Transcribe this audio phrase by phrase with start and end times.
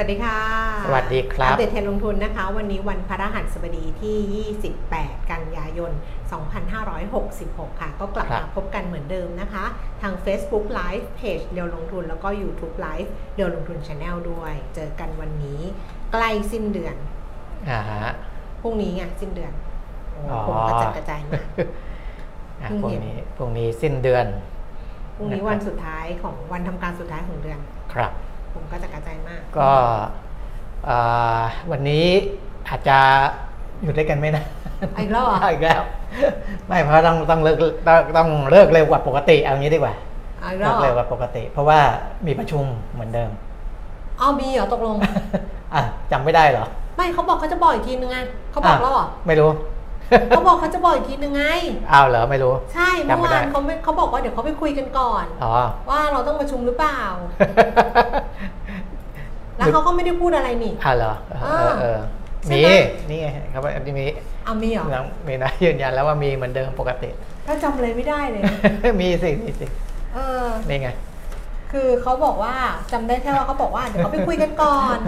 [0.00, 0.38] วัสดีค่ะ
[0.86, 4.46] สวัสดีครับอัปเดตเทรนด์ลงทุนนะคะ วันนี้วันพฤหัสบดีที่
[4.92, 5.92] 28 กันยายน
[7.10, 9.64] 2566 ค่ะ ก็กลับครัมาบพบกันเหมือนเดิมนะคะ
[10.02, 15.60] ทาง Facebook Live เพจเรียวลงทุน แล้วก็ YouTube Live เรียวลงทุน Channel ด้วย เจอกันวันนี้
[16.12, 16.96] ใกล้สิ้นเดือน
[17.70, 18.04] อ่าฮะ
[18.60, 19.52] พรุ่งนี้ไงสิ้นเดือน
[20.12, 21.44] โอ้อ๋อผมกระจัดกระจายมาก
[22.62, 24.26] อะเพิ่งพรุ่งเห็นนี้พรุ่งนี้สิ้นเดือน
[25.16, 27.79] พรุ่งนี้นะครับวันสุดท้ายของวันทำการสุดท้ายของเดือนครับผมก็จะ
[29.56, 30.08] กระจายมาก
[30.86, 32.06] ก็อ่าวันนี้
[32.68, 32.98] อาจจะ
[33.82, 34.44] อยู่ด้วยกันไหมนะ
[34.98, 35.80] อีกแล้วเหรออีกแล้ว
[36.66, 39.94] ไม่เพราะต้องต้องเลิกต้องต้องเลิกเร็วกว่าปกติเอางี้ดีกว่า
[40.42, 41.80] อีกแล้เลิวกเหรเร็วอกว่าปกติ เพราะว่า
[42.26, 43.30] มีประชุมเหมือนเดิม
[44.18, 44.96] เอามีเหรอตกลง
[45.74, 46.64] อะจำไม่ได้เหรอ
[46.96, 48.18] ไม่เขาบอกเขาจะบอกอีกทีนึงไง
[48.50, 49.50] เขาบอกแล้วเหรอไม่รู้
[50.28, 51.44] เขาบอกเขาจะบอกอีกทีนึงไง
[51.92, 55.52] อ้าวเหรอไม่รู้ ใช่จำเมื่อไม่ได้วานเขาไม่เขาบอกว่าเดี๋ยวเขาไปคุยกันก่อน อ๋อ
[55.90, 57.00] ว่าเราต้องประชุมหรือเปล่า
[59.56, 61.12] แล้วเขาก็ไม่ได้พูดอะไรนี่อ้าวเหรอ
[61.42, 61.98] เออเออเออ
[62.46, 62.70] ใช่มีไหม
[63.10, 64.04] นี่ไงครับว่ามี
[64.44, 67.10] เอามีเหรอยังมีนะยืนยันแล้วว่ามีเหมือนเดิมปกติ
[67.46, 68.42] ถ้าจำอะไรไม่ได้เลย
[69.00, 69.66] มีสิมีสิ
[70.14, 70.88] เออ นี่ไง
[71.72, 72.54] คือเขาบอกว่า
[72.92, 74.98] จำได้แค่ว่าเขาบอกว่าเดี๋ยวเขาไปคุยกันก่อน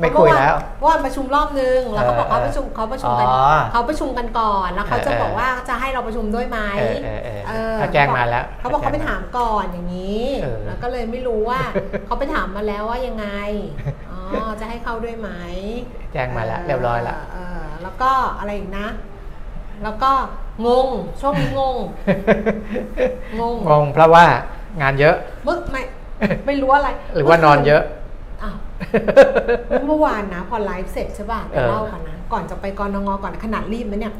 [0.00, 3.38] ไม่คุยแล้วเพราะว่าประชุมรอบนึงแล้วเขาบอกเขาประชุมเขาประชุมกันอ๋อ
[3.72, 11.60] เขาประชุมกันก่อนแล้วเขาจะเออบอกว่าจะให้เราประชุมด้วยไหมเออเออเออเออเขาแจ้งมาแล้วเขาบอกเขาไปถามก่อนอย่างนี้เออ แล้วก็เลยไม่รู้ว่า
[12.06, 13.26] เขาไปถามมาแล้วว่ายังไง
[14.10, 14.20] อ๋อ
[14.60, 15.30] จะให้เข้าด้วยไหม
[16.12, 18.86] แจ้งมาแล้วเรียบร้อยแล้ว เออแล้วก็อะไรอีกนะ
[19.84, 20.12] แล้วก็
[20.66, 20.88] งง
[21.20, 21.76] ช่วงนี้งง
[23.40, 24.24] งงงงเพราะว่า
[24.80, 25.16] งานเยอะ
[25.46, 25.82] มึกไม่
[26.46, 27.82] ไม่รู้อะไร หรือว่านอนเยอะ
[28.42, 28.56] อ้าว
[29.86, 34.14] เมื่อวานนะ พอไลฟ์เสร็จใช่ป่ะเอเดี๋ยวอเล่ากันนะ ก่อนจะไปกรนงก่อนขนาดรีบไหมเนี่ย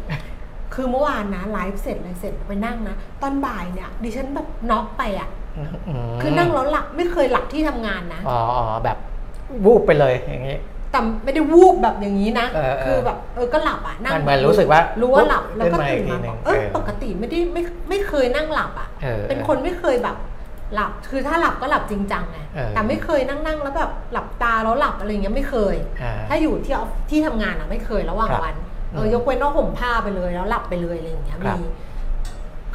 [0.74, 5.28] คือเมื่อวานนะไลฟ์เสร็จเลยเสร็จไปนั่งนะ ตอนบ่ายเนี่ย ดิฉันแบบน็อกไปอะ
[5.64, 8.98] มคือนั่งแล้วหลับไม่เคยหลับที่ทำงานนะอ๋ออ๋อแบบ
[9.64, 10.56] วูบไปเลยอย่างนี้
[10.90, 20.16] แต่ไม่ได้วูบแบบอย่างนี้นะเออเออคือแบบเออก็หลับอะนั่งมันเหมือนรู้สึกว่ารู้ว่าหลับแล้วก็ขึ้นมาตื่นอีกทีมาหนึ่บอกงเออเออปกติไม่ได้ไม่ไม่เคยนั่งหลับอะเออเป็นคนไม่เคยแบบ
[20.74, 28.56] หลับคือถ้าหลับก็หลับจริงจังไงเออแต่ไม่เคยนั่งนั่งแล้วแบบหลับตาแล้วหลับอะไรเงี้ยไม่เคยอ่าถ้าอยู่ที่ออฟที่ทำงานอะไม่เคยระหว่างครับวัน
[28.92, 31.66] เออือมยกเว้นว่าห่มผ้าไปเลยแล้วหลับไปเลยอะไรอย่างเงี้ยครับมี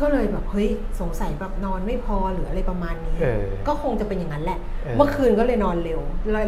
[0.01, 0.69] ก็เลยแบบเฮ้ย
[0.99, 5.99] สงสัยแบบนอนไม่พอหรืออะไรประมาณนี้เออก็คงจะเป็นอย่างนั้นแหละเออเมื่อคืนก็เลยนอนเร็ว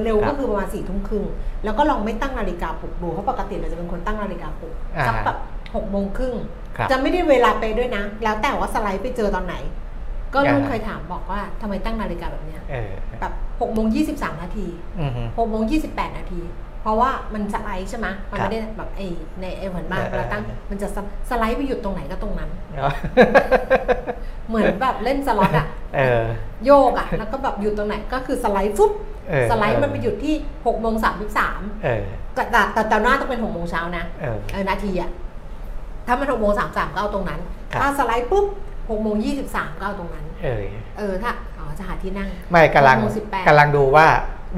[0.06, 1.26] เร็วครัก็บคือประมาณสี่ทุ่มครึ่ง
[1.64, 5.38] แล้วก็ลองไม่ตั้งนาฬิกาปลุกดูเพราะปกติเราจะเป็นคนตั้งนาฬิกาปลุกอ่าสักแบบ
[5.76, 6.36] หกโมงครึ่ง
[6.78, 9.56] ครับจะไม่ได้เวลาไปะด้วยนะ แล้วแต่ว่าสไลด์ไปเจอตอนไหน
[10.34, 14.68] ก็ลูกอ่าเคยถามบอกว่าทำไมตั้งนาฬิกาแบบเนี้ยเออแบบหกโมงยี่สิบสามนาที
[15.00, 16.42] อืมฮึหกโมงยี่สิบแปดนาที
[16.82, 19.02] เพราะว่ามันสไลด์ใช่ไหมมันครับไม่ได้แบบไอ
[19.42, 20.98] ในไอเหมือนบ้านเออเวลาตั้งเออมันจะส
[21.30, 22.94] สไลด์ไปหยุดตรงไหนก็ตรงนั้นเนาะ
[24.50, 26.24] เหมือนแบบเล่นสล็อตอะเออ
[26.66, 28.92] โยกอะแล้วก็แบบหยุดตรงไหนก็คือสไลด์ฟุ๊บ
[29.30, 30.36] เออสไลด์มันไปหยุดที่
[30.66, 32.04] หกโมงสามสิบสามเออ
[32.34, 35.10] แต่แต่แต่แต่หน้าต้องเป็นหกโมงเช้านะเออเออนาทีอะ
[36.08, 37.42] ถ้ามันหกโมงสามสามก็เอาตรงนั้น
[37.72, 38.46] ครับถ้าสไลด์ปุ๊บ
[38.90, 40.64] หกโมงยี่สิบสามก็เอาตรงนั้น เออ
[40.98, 44.08] เออถ้าอ๋อจะหาที่นั่งไม่กำลังหกโมงสิบแปดกำลังดูว่า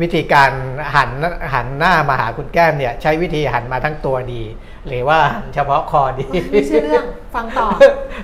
[0.01, 0.51] วิธีการ
[0.95, 1.11] หัน
[1.53, 4.43] หันหน้ามาหาคุณแก้มเนี่ย ใช้วิธีหันมาทั้งตัวดี
[4.87, 7.05] หรือว่าหันเฉพาะคอดีไม่ใช่เรื่อง
[7.35, 7.67] ฟังต่อ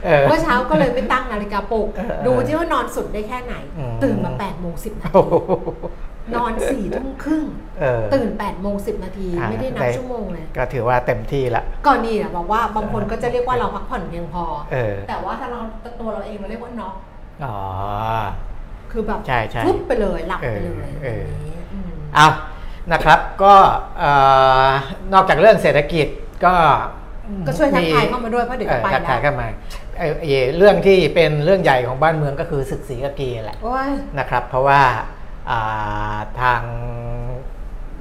[0.06, 5.52] เออเมื่อเช้าก็เลยไม่ตั้งนาฬิกาปลุกเออเออดูที่ว่านอนสุดได้แค่ไหนอืมตื่นมา8ปดโมงสิบนาโอ้ทีโห
[6.34, 7.46] นอนสี่ทุ่มครึ่ง
[7.82, 14.44] เออตื่น8ปดโมงสิบนาทีอ่าไม่ได้นับได้ชั่วโมงเลย ก็ถือว่าเต็มที่ละก่อนนี่อะบอกว่าบางคนก็จะเรียกว่าเราพักผ่อนเพียงพอ
[14.74, 15.60] เออแต่ว่าถ้าเรา
[16.00, 16.96] ตัวเราเองเราเรียกว่าน็อก
[17.46, 17.58] อ๋อ
[18.92, 21.58] คือแบบใช่ใช่ฟุบไปเลยหลับไปเลยเออเอออย่างนี้
[21.88, 22.28] มเอา
[22.92, 23.54] นะครับก็
[24.00, 24.12] เอ่
[24.68, 24.70] อ
[25.14, 26.08] นอกจากเรื่องเศรษฐกิจ
[26.46, 26.56] ก็
[27.48, 29.48] ก็ช่วยทักทายเข้ามาด้วยเพราะเดี๋ยวจะไปออทักแล้ทายวเข้ามา
[29.98, 33.90] เอ่อเอ่อเรื่องที่เป็นเรื่องใหญ่ของบ้านเมืองก็คือศึกสีกากีแหละโอ้ย
[34.20, 35.06] นะครับ เพราะว่าอ่า
[36.42, 36.62] ทาง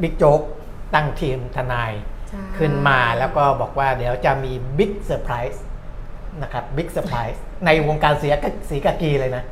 [0.03, 0.41] บิ๊กโจ๊ก
[0.95, 1.93] ตั้งทีมทนาย
[2.29, 5.65] ใช่ขึ้นมาแล้วก็บอกว่าเดี๋ยวจะมี big surprise
[6.43, 9.45] นะครับ big surprise ในวงการสีกากีเลยนะ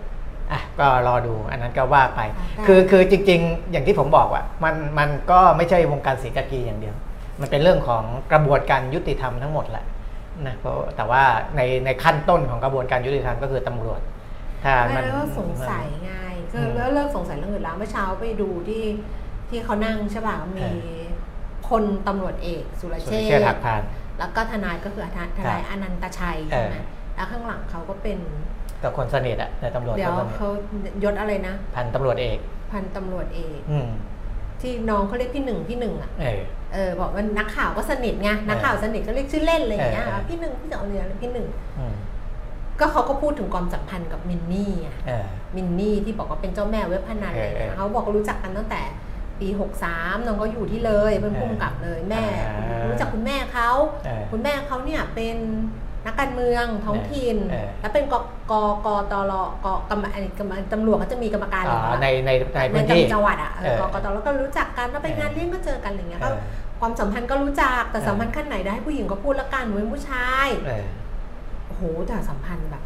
[0.53, 2.21] อะก็รอดูอันนั้นก็ว่าไป
[2.67, 6.95] คือคือจริง ๆ อย่างที่ผมบอกว่ามันมันก็ไม่ใช่วงการสีกากีอย่างเดียว
[7.41, 8.03] มันเป็นเรื่องของ
[8.33, 9.85] กระบวนการยุติธรรมทั้งหมดแหละ
[10.47, 11.25] นะเพราะแต่ว่า
[11.57, 14.01] ในในขั้นต้นของกระบวนการยุติธรรมก็คือตำรวจ
[14.65, 16.13] ถ้าไม่มันแล้วก็สงสัยไง
[16.53, 18.85] คืออืมแล้วเลิกสงสัยเรื่องอื่นแล้วเมื่อเช้าไปดูที่
[19.49, 20.67] ที่เขานั่งใช่ป่ะมีเอ
[21.01, 21.03] อ
[21.67, 23.83] พลตำรวจเอกสุรสุเชรษเชษฐ์หักพาน
[24.19, 26.85] แล้วก็ทนายก็คือทนายทนายอนันตชัยใช่ไหมเออ
[27.15, 28.19] แล้วข้างหลังเขาก็เป็น
[28.83, 30.49] กับคนสนิทอะในตำรวจเดี๋ยวคนสนิทเขา
[31.05, 32.39] ยศอะไรนะ พันตำรวจเอก
[32.73, 33.89] พันตำรวจเอกอืม
[34.61, 36.41] ที่น้องเขาเรียกพี่หนึ่งพี่หนึ่งอะเออ
[36.75, 41.47] เออบอกว่านักข่าวก็สนิทไงนักข่าวสนิทก็เรียกชื่อเล่นอะไรอย่างเงี้ยเออเออพี่หนึ่งพี่สองเรือพี่หนึ่ง
[41.79, 41.95] อืม
[42.83, 45.25] ก็เขาก็พูดถึงความสัมพันธ์กับมินนี่ไงเออ
[45.57, 48.83] มินนี่ที่บอกว่าเป็นเจ้าแม่เว็บพนันอะไรเออเงี้เอยอเขาบอกว่ารู้จักกันตั้งแต่
[49.43, 49.49] ปปี
[49.89, 53.71] 63น้องก็อยู่ที่เลยเป็นผู้กำกับเลยแม่ อ่ารู้รู้จักคุณแม่เขา
[54.05, 55.37] เออคุณแม่เขาเนี่ยเป็น
[56.07, 58.15] นักการเมืองท้องถิ่น เออแล้วเป็นก
[58.51, 58.53] ก
[58.87, 59.33] กตร
[59.65, 66.35] กกรรมอะไรกรรมตำรวจเขาจะมีกรรมการอะไรอ๋ออย่างในเงี้ยในในในพื้นที่ จังหวัดอะเออเออกกตแล้วก็รู้จักกันแล้วไปเออ งานเลี้ยงก็เจอกันอะไรเงี้ยเอก็อ
[66.81, 72.83] ความสัมพันธ์ก็รู้จักแต่เออ สัมพันธ์ขั้นไหนได้ผู้หญิงก็พูดละกันหนูเป็นผู้ชาย เออโอ้โหแต่สัมพันธ์แบบ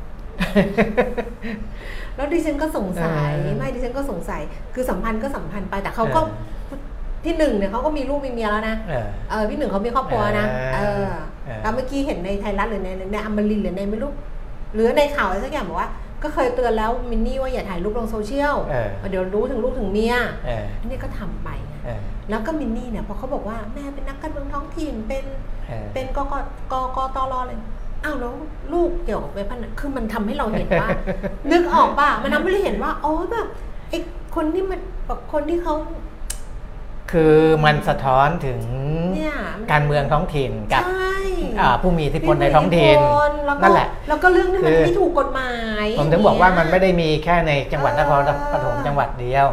[2.16, 4.40] แล้วดิฉันก็สงสัยเออไม่ดิฉันก็สงสัย
[4.74, 6.78] คือสัมพันธ์ก็สัมพันธ์ไปแต่เขาก็เออ
[7.24, 11.14] ที่หนึ่งเนี่ยเขาก็มีลูกมีเมียแล้วนะเออเออพี่หนึ่งเขามีครอบครัวนะเอเอออ
[11.46, 14.12] เออแล้วเมื่อกี้เห็นในไทยรัฐหรือในในอมรินทร์หรือในไม่รู้
[14.74, 15.90] หรือในข่าวอะไรสักอย่างบอกว่า
[16.22, 20.14] ก็เคยเตือนแล้วมินนี่ว่าอย่าถ่ายรูปลงโซเชียลเออเดี๋ยวรู้ถึงลูกถึงเมีย
[20.46, 22.00] เอออันนี้ก็ทำไปไงเออ
[22.30, 25.24] แล้วก็มินนี่เนี่ยพอเขาบอกว่าแม่เป็นนักการเมืองท้องถิ่นเป็น
[25.68, 26.34] เออเป็นกก
[26.72, 27.58] กกตรเลย
[28.04, 28.34] อ้าวแล้ว
[28.72, 30.88] ลูกเกี่ยวกับเว็บพนันคือมันทำให้เราเห็นว่า
[31.50, 33.46] นึกออกป่ะมันทำให้เราเห็นว่าอ๋อแบบ
[33.90, 33.98] ไอ้
[34.36, 35.74] คนที่มันแบบคนที่เขา
[37.12, 37.34] คือ
[37.64, 38.60] มันสะท้อนถึง
[39.16, 41.16] เนี่ยมันการเมืองท้องถิ่นกับใช่
[41.60, 45.52] อ่าผู้มีอิทธิพลในท้องถิ่นมีอิทธิพลแล้วก็นั่นแหละ แล้วก็เรื่องที่มันคือไม่ถูกกฎหมา
[45.84, 48.20] ย ผมถึงบอกว่ามันไม่ได้ได้มีแค่ในจังหวัดนคร
[48.52, 49.46] ปฐมจังหวัดเดียว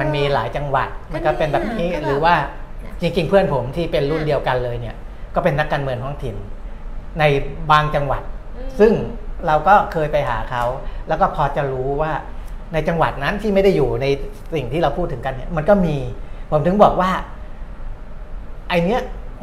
[0.00, 2.34] มันมีหลายจังหวัดมันก็เป็นแบบนี้ก็เนี่ยหรือว่า
[2.98, 4.96] เนี่ยจริง ๆ เพื่อนผมที่เป็นรุ่นเนี่ยเดียวกันเลยเนี่ย
[5.34, 6.36] ก็เป็นนักการเมืองท้องถิ่น
[7.18, 7.24] ใน
[7.70, 8.22] บางจังหวัด
[8.56, 8.92] อืมซึ่ง
[9.46, 10.64] เราก็เคยไปหาเขา
[11.08, 12.12] แล้วก็พอจะรู้ว่า
[12.72, 14.06] ในจังหวัดนั้นที่ไม่ได้อยู่ใน
[14.54, 15.96] สิ่งที่เราพูดถึงกันเนี่ยมันก็มี
[16.50, 17.10] ผมถึงบอกว่า
[18.68, 19.00] ไอเนี้ย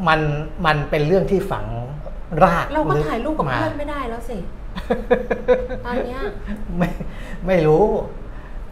[0.08, 0.20] มัน
[0.66, 1.66] มันเป็นเรื่องที่ฝัง
[2.44, 4.36] รากเราก็ลึถ่ายรูปกับมาเพื่อนไม่ได้แล้วสิ
[5.86, 6.20] ตอนเนี้ย
[6.78, 6.88] ไม่
[7.46, 7.84] ไม่รู้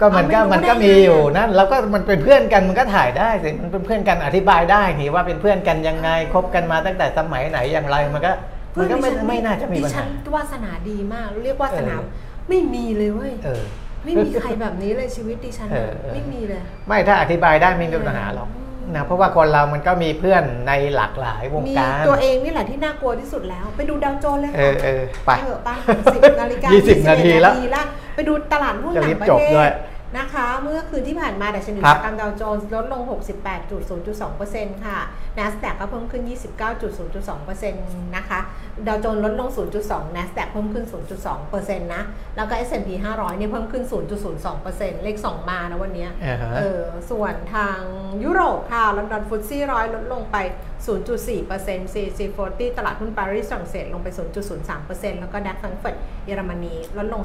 [0.00, 8.32] ก็มันก็เอาไม่รู้มันก็ได้ไงมีอยู่อะนั่นแล้วก็มันเป็นเพื่อนกันมันก็ถ่ายได้สิมันเป็นเพื่อนกันอธิบายได้นี่ว่าเป็นเพื่อนกันยังไงคบกันมาตั้งแต่สมัยไหนอย่างไรมันก็
[8.78, 12.08] มันก็ไม่ดิฉัไม่น่าจะมีดิปัญฉัหานวาสนาดีมาก เรียกวาสนาเออ
[12.48, 13.62] ไม่มีเลยเว้ยเออ
[14.04, 25.74] ไม่มีใครแบบนี้เลยชีวิตดิฉันเออะอเออ ไม่มีเลย ไม่ถ้าอธิบายได้ไม่มีปัญหาหรอกอืมนะเพราะว่าคนเรามันก็มีเพื่อนในหลากหลายวงมีการ ตัวเองนี่แหละที่น่ากลัวที่สุดแล้ว ไปดูดาวโจนส์เลยเอค่ะอเออไป เถอะปะ
[26.14, 27.84] สิบนาฬิกายี่สิบนาทีแล้วละ
[28.14, 29.72] ไปดูตลาดหุ้นจะต่ารีงบประจบเทด้วยศ
[30.18, 33.02] นะคะ เมื่อคืนที่ผ่านมาดัชนีครัอุตบสาหกรรมดาวโจนส์ลดลง
[33.72, 34.98] 68.0.2%ค่ะ
[35.38, 36.22] NASDAQ ก็เพิ่มขึ้น
[36.98, 37.72] 29.0.2%
[38.16, 38.40] นะคะ
[38.86, 39.48] ดาวโจนส์ลดลง
[39.82, 40.84] 0.2 NASDAQ เพิ่มขึ้น
[41.30, 42.02] 0.2%นะ
[42.36, 43.84] แล้วก็ S&P 500 เนี่ยเพิ่มขึ้น
[44.44, 47.80] 0.02%เลข 2 มานะวันเนี้ยอ่าฮะเออ ส่วนทาง
[48.24, 50.36] ยุโรปค่ะ ลอนดอนฟุตซี่ร้อยลดลงไป
[50.86, 54.08] 0.4% CAC 40 ตลาดหุ้นปารีสฝรั่งเศสลงไป
[54.64, 57.22] 0.03%แล้วก็ดัคแฟรงก์เฟิร์ตเยอรมนีลดลง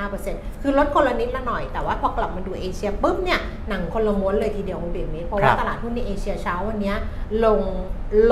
[0.00, 6.96] 0.25%คือลดคนละนิดละหน่อย แต่ว่าพอกลับมาดูเอเชียปุ๊บเนี่ยหนังคนละม้วนเลยทีเดียวคุณเบียมิตรเพราะว่าครับตลาดหุ้นในเอเชียเช้าวันเนี้ย
[7.44, 7.62] ลง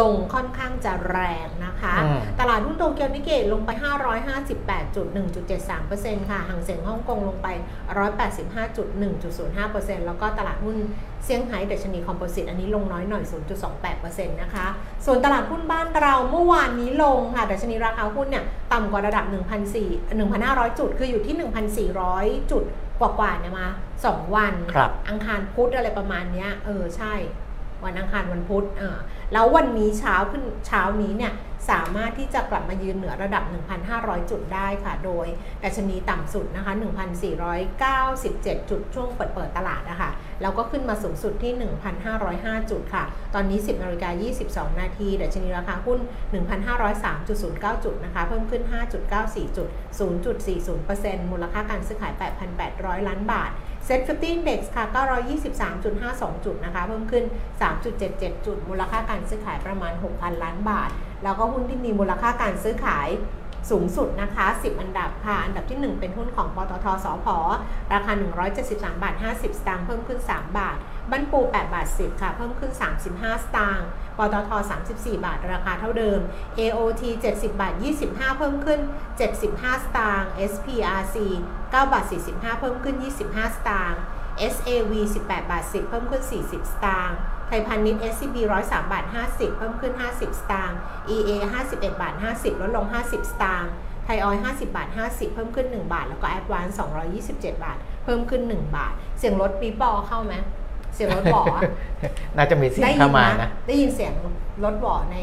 [0.00, 3.70] ลงค่อนข้างจะแรงนะคะอืมตลาดหุ้นโตเกียวนิเกตลงไป
[5.00, 7.48] 558.1.73%ค่ะห่างเสียงฮ่องกงลงไป
[8.74, 10.76] 185.1.05%แล้วก็ตลาดหุ้น
[11.26, 13.24] เซี่ยงไฮ้ดัชนีคอมโพสิตอันนี้ลงน้อยหน่อย
[13.76, 14.66] 0.28%นะคะ
[15.06, 22.62] ส่วนตลาดหุ้นบ้านเราเมื่อวานนี้ลงค่ะดัชนีราคาหุ้นเนี่ยต่ำกว่าระดับ 1,400 1,500 จุด คืออยู่ที่ 1,400 จุด
[23.00, 23.68] กว่าๆเนี่ยมา
[24.02, 27.14] 2 วันครับอังคารพุธอะไรประมาณเนี้ยเออใช่
[27.84, 28.96] วันอังคารวันพุธเออ
[29.32, 31.32] แล้ววันนี้เช้าขึ้นเช้านี้เนี่ย
[31.70, 33.44] สามารถที่จะกลับมายืนเหนือระดับ
[33.86, 35.26] 1,500 จุดได้ค่ะ โดย
[35.64, 36.72] ดัชนีต่ำสุดนะคะ
[37.50, 40.10] 1,497 จุดช่วงเปิดเปิดตลาดนะคะ
[40.42, 41.52] แล้วก็ขึ้นมาสูงสุดที่
[42.12, 43.04] 1,505 จุดค่ะ
[43.34, 44.10] ตอนนี้ 10นาฬิกา
[44.46, 45.98] 22 นาทีดัชนีราคาหุ้น
[46.92, 48.62] 1,503.09 จุดนะคะ เพิ่มขึ้น
[49.10, 49.68] 5.94 จุด
[50.40, 52.12] 0.40%มูลค่าการซื้อขาย
[52.60, 53.50] 8,800 ล้านบาท
[53.84, 54.84] SET Fifty Index ค่ะ
[55.44, 57.24] 923.52 จุดนะคะ เพิ่มขึ้น
[57.84, 60.90] 3.77 จุด มูลค่าการซื้อขายประมาณ 6,000 ล้านบาท
[61.22, 63.08] แล้วก็หุ้นที่มีมูลค่าการซื้อขาย
[63.70, 67.26] สูงสุดนะคะ 10 อันดับค่ะ อันดับที่ 1 เป็นหุ้นของปตทสผ
[67.92, 68.12] ราคา
[68.58, 70.76] 173 บาท 50 สตางค์เพิ่มขึ้น 3 บาท
[71.10, 72.72] บันปู 8 บาท 10 ค่ะ เพิ่มขึ้น
[73.12, 73.86] 35 สตางค์
[74.18, 74.50] ปตท
[74.88, 76.20] 34 บาท ราคาเท่าเดิม
[76.58, 77.02] AOT
[77.34, 77.74] 70 บาท
[78.06, 78.80] 25 เพิ่มขึ้น
[79.32, 81.16] 75 สตางค์ SPRC
[81.72, 82.96] 9 บาท 45 เพิ่มขึ้น
[83.26, 84.00] 25 สตางค์
[84.52, 84.92] SAV
[85.26, 90.78] 18 บาท 10 เพิ่มขึ้น 40 สตางค์ ไทยพาณิชย์ SCB 103บาท50 เพิ่มขึ้น 50 สตางค์
[91.14, 91.30] EA
[91.66, 93.70] 51บาท50 ลดลง 50 สตางค์
[94.04, 96.72] ไทยออย50 บาท 50 เพิ่มขึ้น 1 บาท แล้วก็ Advance
[97.18, 100.34] 227 บาท เพิ่มขึ้น 1 บาท เสียงรถปีบอเข้าไหม
[100.94, 101.62] เสียงรถบออะ
[102.36, 104.12] น่าจะมีเสียงได้ยิเข้ามาไหนะ ได้ยินเสียง
[104.64, 105.18] รถบอใน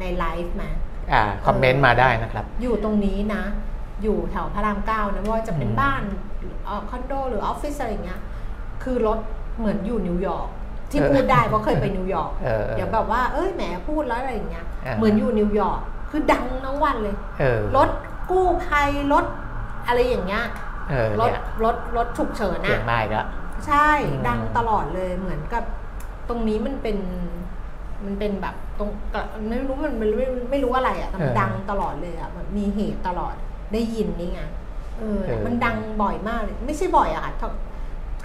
[0.00, 0.64] ในไลฟ์ไหม
[1.12, 3.42] อ่าคอมเมนต์มาได้นะครับ อยู่ตรงนี้นะ
[4.02, 6.02] อยู่แถวพระรามเก้านะไม่ว่าจะเป็นอืมบ้าน
[6.64, 8.20] เอ่อคอนโดหรือออฟฟิศอะไรอย่างเงี้ย
[8.82, 9.18] คือรถ
[9.58, 10.48] เหมือนอยู่นิวยอร์ก
[10.90, 15.80] ที่พูดได้เพราะเคยไปนิวยอร์กเออเออเดี๋ยวแบบว่าเอ้ยแหมพูดแล้วอะไรอย่างเงี้ยอ่าเหมือนอยู่นิวยอร์ก
[16.10, 17.90] คือดังทั้งวันเลยเออรถ
[18.30, 19.24] กู้ภัยรถ
[19.86, 20.44] อะไรอย่างเงี้ย
[20.90, 23.26] เออรถเนี่ยรถรถฉุกเฉินเสียอะงมาอีกแล้ว
[23.66, 25.64] ใช่อืมดังตลอดเลยเหมือนกับ
[26.28, 26.98] ตรงนี้มันเป็น
[28.04, 33.34] มันเป็นแบบตรงกะไม่รู้มันมันไม่ไม่รู้อะไรอะแต่มันเออดังตลอดเลยอะแบบมีเหตุตลอด
[33.72, 34.40] ได้ยินนี่ไง
[34.98, 37.48] เออเออมันดังบ่อยมากเลยไม่ใช่บ่อยอะค่ะถ้า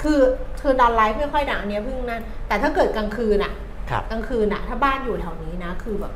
[0.06, 0.22] คือ
[0.62, 3.54] คือดอนไลฟ์ไม่ค่อยดังอันเนี้ยเพิ่งนั่นแต่ถ้าเกิดกลางคืนอะ
[3.90, 6.14] ครับ กลางคืนอะถ้าบ้านอยู่แถวนี้นะ คือแบบ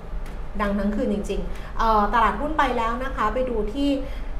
[0.62, 3.90] ดังทั้งคืนจริงๆเอ่อตลาดหุ้นไปแล้วนะคะ ไปดูที่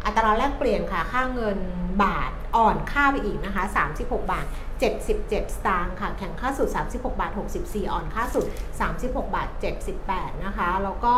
[0.06, 1.58] อัตราแลกเปลี่ยนค่ะ ค่าเงิน
[2.04, 3.64] บาทอ่อนค่าไปอีกนะคะ
[3.96, 4.46] 36 บาท
[4.86, 5.34] 77 ส
[5.66, 8.46] ตางค์ค่ะ แข็งค่าสุด 36 บาท 64 อ่อนค่าสุด
[8.86, 9.48] 36 บาท
[9.96, 11.14] 78 นะคะ แล้วก็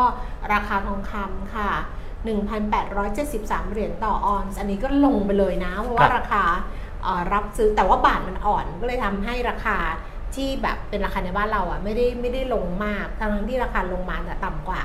[0.52, 1.70] ราคาทองคำค่ะ
[2.56, 6.80] 1,873 เหรียญต่อออนซ์ อันนี้ก็ลงไปเลยนะ เพราะว่าครับราคาเอ่อ
[7.32, 9.78] รับซื้อแต่ว่าบาทมันอ่อนก็เลยทำให้ราคา
[10.34, 14.80] ที่แบบเป็นราคาในบ้านเราอะไม่ได้ไม่ได้ลงมากทั้งที่ราคาลงมาแต่ต่ำกว่า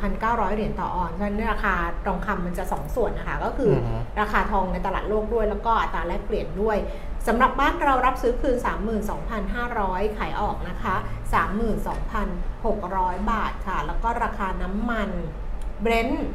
[0.00, 1.74] 1,900 เหรียญต่อออนซ์เพราะฉะนั้นราคา
[2.06, 6.76] ทองคำมันจะสองส่วนนะคะ ก็คือออฮึราคาทองในตลาดโลกด้วย แล้วก็อัตราแลกเปลี่ยนด้วย
[7.26, 8.56] สำหรับบ้านเรารับซื้อคืน
[9.36, 10.94] 32,500 ขายออกนะคะ
[12.12, 15.10] 32,600 บาทค่ะ แล้วก็ราคาน้ำมัน
[15.82, 16.26] เบรนท์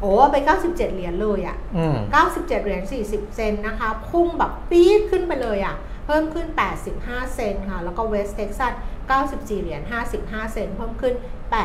[0.00, 5.76] โอ้ไป 97 เหรียญเลยอะอืม97 เหรียญ 40 เซนต์นะคะ พุ่งแบบปี๊ดขึ้นไปเลยอะ่ะ
[6.06, 6.46] เพิ่มขึ้น
[6.90, 8.72] 85 เซนต์ค่ะ แล้วก็เวสเท็กซัส
[9.16, 9.80] 94 เหรียญ
[10.16, 11.14] 55 เซนต์เพิ่มขึ้น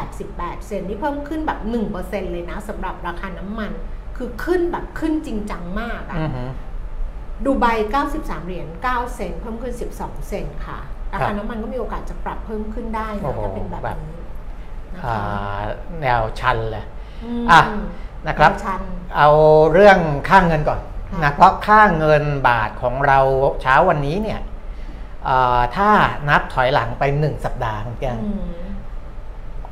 [0.07, 1.59] 88 เซนต์นี่เพิ่มขึ้นแบบ
[1.95, 3.71] 1%เลยนะสำหรับราคาน้ำมัน
[4.17, 6.43] คือขึ้นแบบขึ้นจริงจังมากอะอือฮึ
[7.45, 7.65] ดูไบ
[8.05, 10.79] 93 เหรียญ 9 เซนต์เพิ่มขึ้น 12 เซนต์ค่ะ
[11.13, 14.19] ราครัคาบน้ำมันก็มีโอกาสจะปรับเพิ่มขึ้นได้โอ้นะโหถ้าเป็นแบบแบบนี้
[14.93, 15.21] นะอ่คะา
[16.01, 16.85] แนวชันเลย
[17.41, 17.61] มอะ
[18.27, 18.81] นะครับชัน
[19.17, 19.29] เอา
[19.73, 19.99] เรื่อง
[20.29, 20.79] ค่าเงินก่อน
[21.11, 23.19] ค่ะนะเพราะค่าเงินบาทของเรา
[23.61, 24.41] เช้าวันนี้เนี่ย
[25.25, 25.89] เอ่อถ้า
[26.29, 28.43] นับถอยหลังไป1สัปดาห์คุณแก้วอืม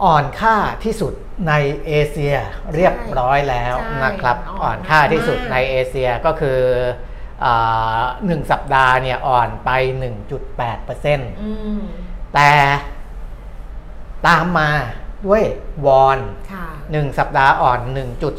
[0.04, 1.14] อ่อนค่าที่สุด
[1.48, 1.54] ใน
[1.86, 2.36] เอเชีย
[2.76, 6.60] เรียบร้อยแล้วใช่นะครับอ่อนอ่อนค่าที่สุดมากในเอเชียก็คือ
[7.42, 7.54] เอ่
[7.98, 9.70] อหนึ่งสัปดาห์เนี่ยอ่อนไป
[10.38, 11.82] 1.8%อืม
[12.34, 12.50] แต่
[14.28, 14.70] ตามมา
[15.28, 15.44] ด้วย
[15.86, 16.20] วอน
[16.52, 17.80] ค่ะ1สัปดาห์อ่อน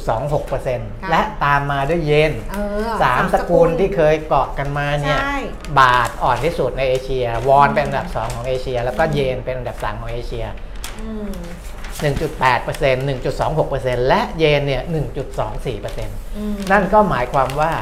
[0.00, 5.36] 1.26%ค่ะและตามมาด้วยเยนเออสามสกุลที่เคยเกาะกันมาเนี่ยใช่
[5.80, 10.44] บาทอ่อนที่สุดในเอเชีย วอนเป็นอันดับ 2 ของเอเชีย แล้วก็เยนเป็นอันดับ 3 ของเอเชีย
[11.00, 11.32] อืม
[12.02, 14.82] 1.8% 1.26%และเยนเนี่ย
[15.58, 17.72] 1.24%อืมนั่นก็หมายความว่า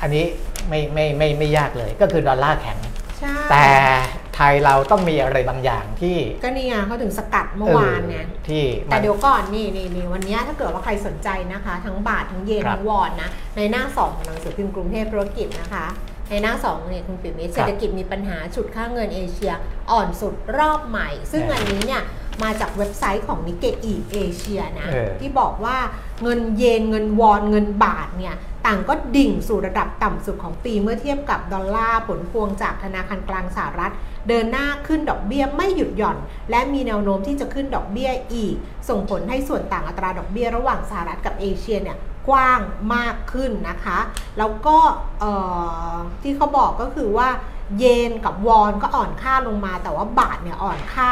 [0.00, 0.24] อันนี้
[0.68, 2.78] ไม่ไม่ไม่ไม่ยากเลย ก็คือดอลลาร์แข็ง
[3.18, 3.66] ใช่แต่
[4.19, 15.86] ไทยเราต้องมีอะไรบางอย่างที่ ก็นี่ไงเขาถึงสกัดเมื่อวานไงเออที่มัแต่นเดี๋ยวก่อนนี่นี่นี่วันนี้ถ้าเกิดว่าใครสนใจนะคะ ทั้งบาททั้งเยนครับทั้งวอนนะในหน้าสองของหนังสือพิมพ์กรุงเทพธุรกิจนะคะ
[16.30, 19.52] ในหน้าสองเนี่ยคุณปิ่มมิตรครับเศรษฐกิจมีปัญหาฉุดค่าเงินเอเชีย
[19.90, 22.02] อ่อนสุดรอบใหม่ ซึ่งเอออัอันนี้เนี่ย
[22.42, 25.76] มาจากเว็บไซต์ของ Nikkei Asia นะเออที่บอกว่า
[26.22, 28.36] เงินเยนเงินวอนเงินบาทเนี่ย
[28.66, 33.92] ต่างก็ดิ่งสู่ระดับต่ำสุดของปีเมื่อเทียบกับดอลลาร์ผลพวงจากธนาคารกลางสหรัฐ
[34.28, 36.18] เดินหน้าขึ้นดอกเบี้ยไม่หยุดหย่อน
[36.50, 38.54] และมีแนวโน้มที่จะขึ้นดอกเบี้ยอีก
[38.88, 41.96] ส่งผลให้ส่วนต่างอัตราดอกเบี้ยระหว่างสหรัฐกับเอเชียเนี่ย
[42.28, 42.60] กว้าง
[42.94, 43.98] มากขึ้นนะคะ
[44.38, 44.76] แล้วก็
[46.22, 47.28] ที่เขาบอกก็คือว่า
[47.78, 51.08] เยนกับวอนก็อ่อนค่าลงมา แต่ว่าบาทเนี่ยอ่อนค่า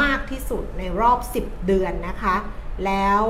[0.00, 2.36] มากที่สุดในรอบ 10 เดือนนะคะ
[2.86, 3.24] แล้ว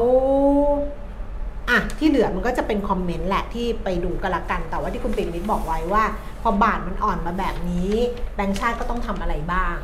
[1.70, 6.04] อะที่เหลือมันก็จะเป็นคอมเมนต์แหละที่ไปดูกันละกัน แต่ว่าที่คุณปิ่นมิตรบอกไว้ว่า
[6.42, 7.92] พอบาทมันอ่อนมาแบบนี้
[8.34, 9.76] แบงก์ชาติก็ต้องทำอะไรบ้าง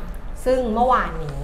[0.45, 1.43] ซึ่งเมื่อวานนี้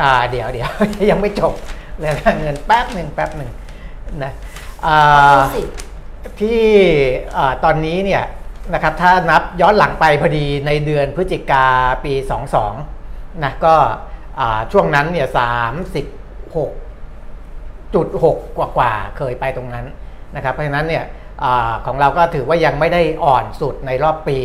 [0.00, 0.70] อ่าเดี๋ยวเดี๋ยว
[1.10, 1.54] ยังไม่จบ
[1.98, 3.50] เรื่องเงินแป๊บหนึ่งแป๊บหนึ่ง
[4.24, 4.32] นะ
[4.86, 5.62] อ่าดูสิ
[6.40, 6.62] ที่
[7.34, 8.24] เอ่อตอนนี้เนี่ย
[8.74, 11.66] นะครับถ้านับย้อนหลังไปพอดีในเดือนพฤศจิกา
[12.04, 12.14] ปี
[12.78, 13.74] 22นะก็
[14.40, 15.28] อ่าช่วงนั้นเนี่ย
[17.92, 19.86] 36.6 กว่ากว่าๆเคยไปตรงนั้น
[20.36, 21.04] นะครับเพราะฉะนั้นเนี่ย
[21.44, 24.38] อาของเราก็ถือว่ายังไม่ได้อ่อนสุดในรอบปี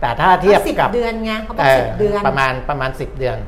[0.00, 3.38] แต่ถ้าเทียบสิบกับเดือนไงเขาบอกเอ่สิอบเดือนประมาณประมาณ 10 เดือน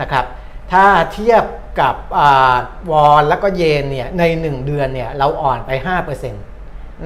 [0.00, 0.24] นะครับ
[0.72, 0.84] ถ้า
[1.14, 1.44] เทียบ
[1.80, 2.54] กับอา
[2.90, 5.70] วอนแล้วก็เยนเนี่ยใน 1 เดือนเนี่ยเราอ่อนไป
[6.20, 6.34] 5%น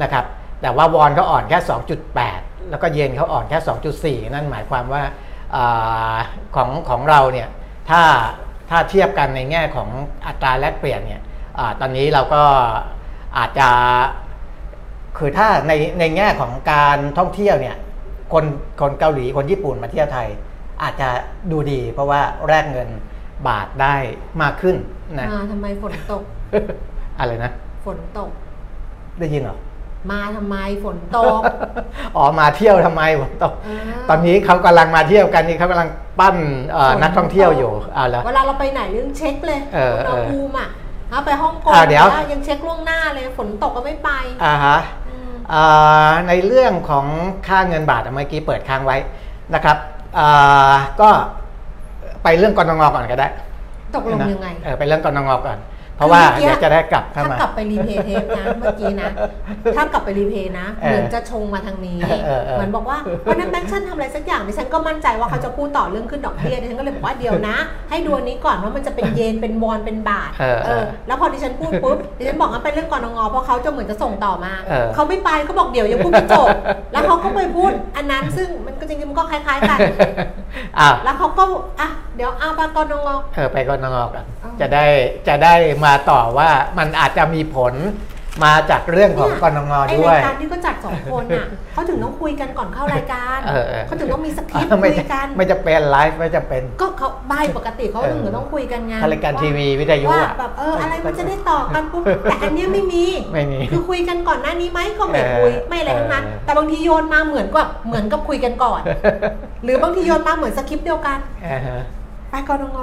[0.06, 0.24] ะครับ
[0.62, 1.58] แต่ว่าวอนเขาอ่อนแค่
[2.14, 3.58] 2.8 แล้วก็เยนเขาอ่อนแค่
[4.22, 5.02] 2.4 นั่นหมายความว่า
[5.56, 6.16] อา
[6.56, 7.48] ของของเราเนี่ย
[7.90, 8.02] ถ้า
[8.70, 9.88] ถ้าเทียบกันในแง่ของ
[10.26, 11.27] อัตราแลกเปลี่ยนเนี่ยอา
[11.80, 12.42] ตอนนี้เราก็
[13.38, 13.68] อาจจะ
[15.18, 17.76] คือถ้าในในแง่ของการท่องเที่ยวเนี่ย
[18.32, 18.44] คน
[18.80, 20.28] คนเกาหลีคนญี่ปุ่นมาเที่ยวไทย
[20.82, 21.08] อาจจะ
[21.50, 22.88] ดูดี เพราะว่าแลกเงิน
[23.48, 23.96] บาทได้
[24.42, 24.76] มากขึ้น
[25.18, 26.22] นะมาทำไมฝนตก
[27.18, 27.50] อะไรนะ
[27.86, 28.30] ฝนตก
[29.18, 29.58] ได้ยินเหรอ
[30.10, 31.40] มาทำไมฝนตก
[32.16, 35.88] อ๋อมาเที่ยวทำไมผมตกเออตอนนี้เขากำลังมาเที่ยวกันนี่เขากำลัง
[36.20, 36.36] ปั้น
[36.72, 40.68] เอ่อฝนนักท่องเที่ยวตกอยู่เอาละเวลาเราไปไหนเรื่องเช็คเลยเอออุณเอหอภูมิอะ
[41.10, 44.10] เอาไปฮ่องกงอ่าเดี๋ยวนี่ยังเช็คล่วงหน้าเลยฝนตกก็ไม่ไป
[44.44, 47.06] อ่าฮะ อืม อ่าในเรื่องของ
[47.48, 48.96] ค่าเงินบาทเมื่อกี้เปิดค้างไว้
[49.54, 49.76] นะครับ
[50.18, 51.08] อ่าก็
[52.22, 53.28] ไปเรื่องกรงงก่อนก็ได้
[53.94, 55.58] ตกลงนะยังไง เออไปเรื่องกรงงก่อน
[55.98, 59.10] เพราะว่าคือเมื่อกี้เดี๋ยวจะได้กลับเข้าถ้ามากลับไปรีเพย์เทปนะเมื่อกี้นะ
[59.76, 67.56] ถ้ากลับไปรีเพย์นะเออเหมือนจะชงมาทางนี้เออเออเออเหมือนบอกว่าวันนั้นแบงค์ชั่นทำอะไรสักอย่างดิฉันก็มั่นใจว่าเขาจะพูดต่อเรื่องขึ้นดอกเบี้ยดิฉันก็เลยบอกว่าเดี๋ยวนะ
[67.90, 76.48] ให้ดูอันนี้ก่อนว่ามันจะเป็นเยนเป็นวอนเป็นบาทเออเออแล้วพอดิฉันพูดปุ๊บดิฉันบอกว่าเป็นเรื่องกรงเพราะเขาจะเหมือนจะส่งต่อมาเออเขาไม่ไปเขาบอกเดี๋ยวยังพูดไม่จบ
[76.92, 79.78] แล้วเขาก็ไปพูดอันนั้นซึ่งมันก็จริงๆมันก็คล้ายๆกัน
[80.78, 81.44] อ้าวแล้วเขาก็
[81.80, 84.84] อะ เดี๋ยวเอาไปกรงเออไปกรงงกันอ้าวจะได้
[85.28, 87.74] จะได้มาต่อว่ามันอาจจะมีผล
[88.44, 108.80] มาจากเรื่องของกรงงไอด้วยรายการที่ก็จัดสองคนอะเขาถึงต้องคุยกันก่อนเข้ารายการเออเออเขาถึงต้องมีสคริปต์ไม่คุยกันไม่จะเป็นไลฟ์ไม่จะเป็น ก็เขาใบปกติเขาถึงจะต้องคุยกันไงรายการทีวีวิทยุว่าอะแบบเอออะไรมันจะได้ต่อกันปุ๊บแต่อันเนี้ยไม่มีไม่มีคือคุยกันก่อนหน้านี้ไหมก็ไม่คุยเออไม่อะไรทั้งนั้นเออแต่บางทีโยนมาเหมือนกับเหมือนกับคุยกันก่อน
[109.64, 111.80] หรือบางทีโยนมาเหมือนสคริปต์เดียวกันอ่าฮะ
[112.30, 112.78] ไปกรงง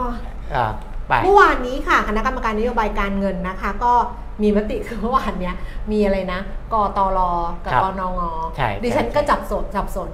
[0.55, 0.65] อ่า
[1.07, 3.93] ไปเมื่อวานนี้ค่ะคณะกรรมการนโยบายการเงินนะคะ ก็
[4.41, 5.55] มีมติคือเมื่อวานเนี้ย
[5.91, 6.39] มีอะไรนะ
[6.73, 7.19] กตร
[7.65, 8.19] กับครับกนง
[8.57, 10.09] ใช่ดิฉันใช่ก็จับสนจับสน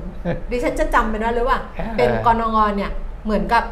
[0.51, 2.91] ดิฉันจะจำเป็นว่าหรือว่าเออเป็นกนงเนี่ย
[3.25, 3.63] เหมือนกับ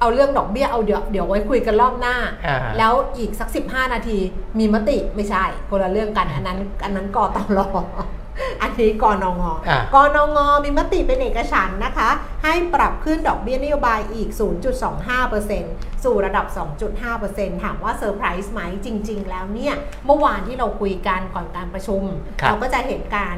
[0.00, 2.14] เอาเรื่องดอกเบี้ยเอาเดี๋ยวเดี๋ยวไว้คุยกันรอบหน้า
[2.46, 4.18] อ่าแล้วอีกสัก 15 นาที
[4.58, 7.60] มีมติไม่ใช่คนละเรื่องกันอันนั้นอันนั้นกตร
[8.62, 9.58] อันนี้กนงอะ
[9.94, 12.08] กนงมีมติเป็นเอกฉันท์นะคะ
[12.44, 14.28] ให้ปรับขึ้นดอกเบี้ยนโยบายอีก
[15.16, 16.46] 0.25%สู่ระดับ
[17.04, 19.74] 2.5%ถามว่าเซอร์ไพรส์ไหมจริง ๆ แล้วเนี่ย
[20.06, 22.02] เมื่อวานที่เราคุยกันก่อนการประชุม
[22.40, 23.36] ครับเราก็จะเห็นการ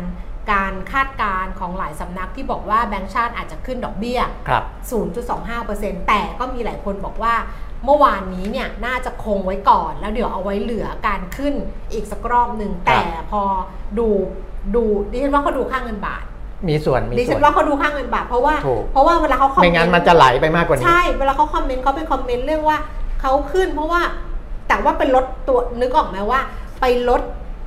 [0.53, 4.65] การคาดการณ์ของหลายสำนักที่บอกว่าแบงก์ชาติอาจจะขึ้นดอกเบี้ยครับ
[5.37, 7.35] 0.25%แต่ก็มีหลายคนบอกว่า
[7.85, 11.55] เมื่อวานนี้เนี่ยน่าจะคงไว้ก่อน แล้วเดี๋ยวเอาไว้เหลือการขึ้น
[11.93, 13.43] อีกสักรอบหนึ่งครับแต่พอ
[13.99, 14.09] ดู
[14.75, 16.25] ดูดิฉันว่าเขาดูค่าเงินบาท
[16.68, 22.79] มีส่วนมีดิส่ฉัวนนว่าเขาดูค่าเงินบาทเพราะว่าถูกเพราะว่าเวลาเขาคอมเมไม่นต์งั้นมันจะไหลไปมากกว่านี้ใช่เวลาเขาคอมเมนต์เขาเป็นคอมเมนต์เรื่องว่า
[23.20, 24.01] เขาขึ้น เพราะว่า
[24.68, 26.40] แต่ว่าเป็นลดตัวนึกออกไหมว่า
[26.81, 27.22] ไปลด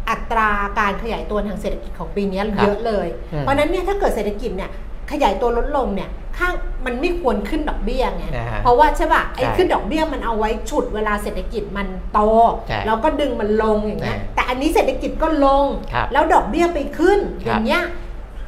[0.10, 4.70] อัตราการขยายตัวทางเศรษฐกิจของปีนี้ครับเยอะเลยอืมเพราะฉะนั้นเนี่ยถ้าเกิดเศรษฐกิจเนี่ย
[5.12, 6.54] ขยายตัวลดลงเนี่ย ข้าง
[6.86, 12.20] มันไม่ควรขึ้นดอกเบี้ยไงนะฮะเพราะว่าใช่ป่ะไอ้ใช่ขึ้นดอกเบี้ยมันเอาไว้ฉุดเวลาเศรษฐกิจมันโต
[12.68, 17.86] ใช่แล้วก็ดึงมันลงอย่างเงี้ยใช่แต่อันนี้เศรษฐกิจก็ลงครับแล้วดอกเบี้ยไปขึ้นครับอย่างเงี้ย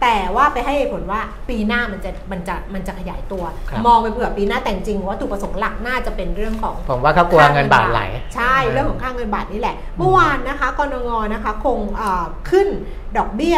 [0.04, 8.02] แต่ว่าไปให้เหตุผลว่าปีหน้ามันจะมันจะมันจะขยายตัวครับมองไปเผื่อปีหน้าแต่จริงวัตถุประสงค์หลักน่าจะเป็นเรื่องของ ผมว่าเขากลัวเงินบาทไหล
[8.36, 12.68] ใช่เรื่องของค่าเงินบาทนี่แหละ เมื่อวานนะคะกนงนะคะคงเอ่อขึ้น
[13.18, 13.58] ดอกเบี้ย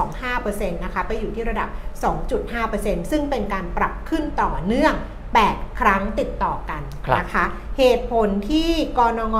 [0.00, 1.68] 0.25%นะคะไปอยู่ที่ระดับ
[2.02, 4.94] 2.5%ซึ่งเป็นการปรับขึ้นต่อเนื่อง
[5.36, 7.44] 8 ครั้งติดต่อกันครับนะคะ
[7.78, 9.36] เหตุผลที่กนง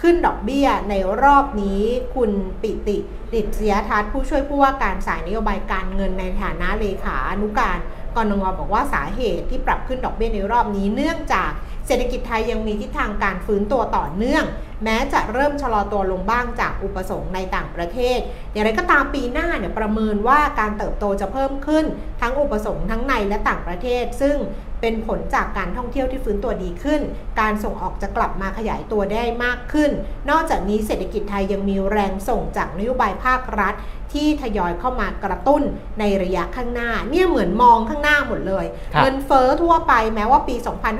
[0.00, 1.82] ขึ้นดอกเบี้ยในรอบนี้
[2.14, 2.30] คุณ
[2.62, 2.96] ปิติ
[3.32, 7.78] ดิษยทัศน์ผู้ช่วยผู้ว่าการสายนโยบายการเงินในฐานะเลขานุการ
[8.16, 11.50] กนงบอกว่าสาเหตุที่ปรับขึ้นดอกเบี้ยในรอบนี้เนื่องจาก
[11.86, 14.44] เศรษฐกิจไทยยังมีทิศทางการฟื้นตัวต่อเนื่อง
[14.84, 18.18] แม้จะเริ่มชะลอตัวลงบ้างจากอุปสงค์ในต่างประเทศ
[18.52, 21.84] อย่างไรก็ตามปีหน้าเนี่ยประเมินว่าการเติบโตจะเพิ่มขึ้น
[22.20, 24.36] ทั้งอุปสงค์ทั้งในและต่างประเทศ ซึ่ง
[24.82, 27.00] เป็นผลจากการท่องเที่ยวที่ฟื้นตัวดีขึ้น
[27.40, 29.90] การส่งออกจะกลับมาขยายตัวได้มากขึ้น
[30.30, 33.74] นอกจากนี้เศรษฐกิจไทยยังมีแรงส่งจากนโยบายภาครัฐ
[34.12, 35.62] ที่ทยอยเข้ามากระตุ้น
[36.00, 40.54] ในระยะข้างหน้า เนี่ยเหมือนมองข้างหน้าหมดเลยครับเงินเฟ้อทั่วไปแม้ว่าปี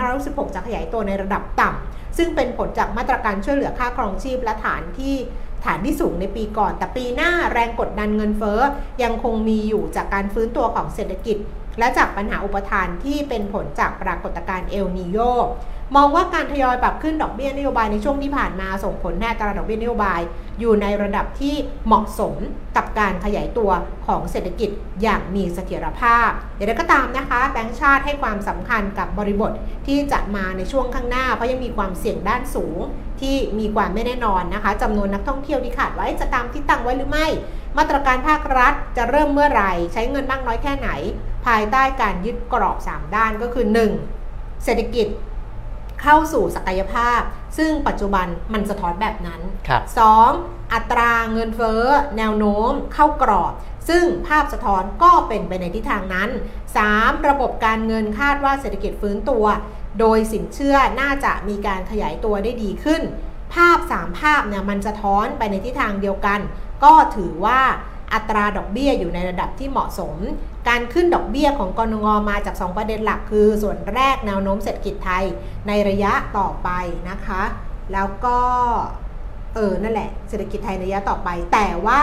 [0.04, 5.14] 2516 จะขยายตัวในระดับต่ำซึ่งเป็นผลจากมาตรการช่วยเหลือค่าครองชีพและฐานที่
[5.64, 8.60] ฐานที่สูงในปีก่อน แต่ปีหน้าแรงกดดันเงินเฟ้อ
[9.02, 11.36] ยังคงมีอยู่จากการฟื้นตัวของเศรษฐกิจ
[11.78, 15.18] และจากปัญหาอุปทานที่เป็นผลจากปรากฏการณ์เอลนิโย
[15.96, 20.20] มองว่าการทยอยปรับขึ้นดอกเบี้ยนโยบายในช่วงที่ผ่านมาส่งผลให้ตราดอกเบี้ยนโยบาย
[20.60, 21.54] อยู่ในระดับที่
[21.86, 22.34] เหมาะสม
[22.76, 23.70] กับการขยายตัว
[24.06, 24.70] ของเศรษฐกิจ
[25.02, 29.52] อย่างมีเสถียรภาพอย่างไรก็ตามนะคะแบงก์ชาติให้ความสำคัญกับบริบท
[29.86, 32.78] ที่จะมาในช่วงข้างหน้า เพราะยังมีความเสี่ยงด้านสูง
[33.22, 37.26] ที่มีความไม่แน่นอนนะคะจำนวนนักท่องเที่ยวที่ขาดไว้จะตามที่ตั้งไว้หรือไม่
[37.78, 40.90] มาตรการภาครัฐจะเริ่มเมื่อไหร่ใช้เงินมากน้อยแค่ไหน
[41.46, 43.66] ภายใต้การยึดกรอบ 3 ด้านก็คือ
[44.14, 44.64] 1.
[44.64, 45.06] เศรษฐกิจ
[46.02, 47.20] เข้าสู่ศักยภาพ
[47.58, 49.82] ซึ่งปัจจุบันมันสะท้อนแบบนั้นครับ
[50.28, 50.72] 2.
[50.72, 51.82] อัตราเงินเฟ้อ
[52.18, 53.52] แนวโน้ม เข้ากรอบ
[53.88, 56.30] ซึ่งภาพสะท้อนก็เป็นไปในทิศทางนั้น
[56.78, 57.28] 3.
[57.28, 59.44] ระบบการเงินคาดว่าเศรษฐกิจฟื้นตัว
[60.00, 63.02] โดยสินเชื่อน่าจะมีการขยายตัวได้ดีขึ้น
[63.54, 66.40] ภาพ 3 ภาพเนี่ยมันสะท้อนไปในทิศทางเดียวกัน
[66.84, 67.60] ก็ถือว่า
[68.12, 70.16] อัตราดอกเบี้ยอยู่ในระดับที่เหมาะสม
[70.68, 75.24] การขึ้นดอกเบี้ยของกรงงมาจาก 2 ประเด็นหลักคือ ส่วนแรกแนวโน้มเศรษฐกิจไทย
[75.68, 76.70] ในระยะต่อไป
[77.10, 77.42] นะคะ
[77.92, 78.38] แล้วก็
[79.54, 82.00] เออนั่นแหละเศรษฐกิจไทยในระยะต่อไป แต่ว่า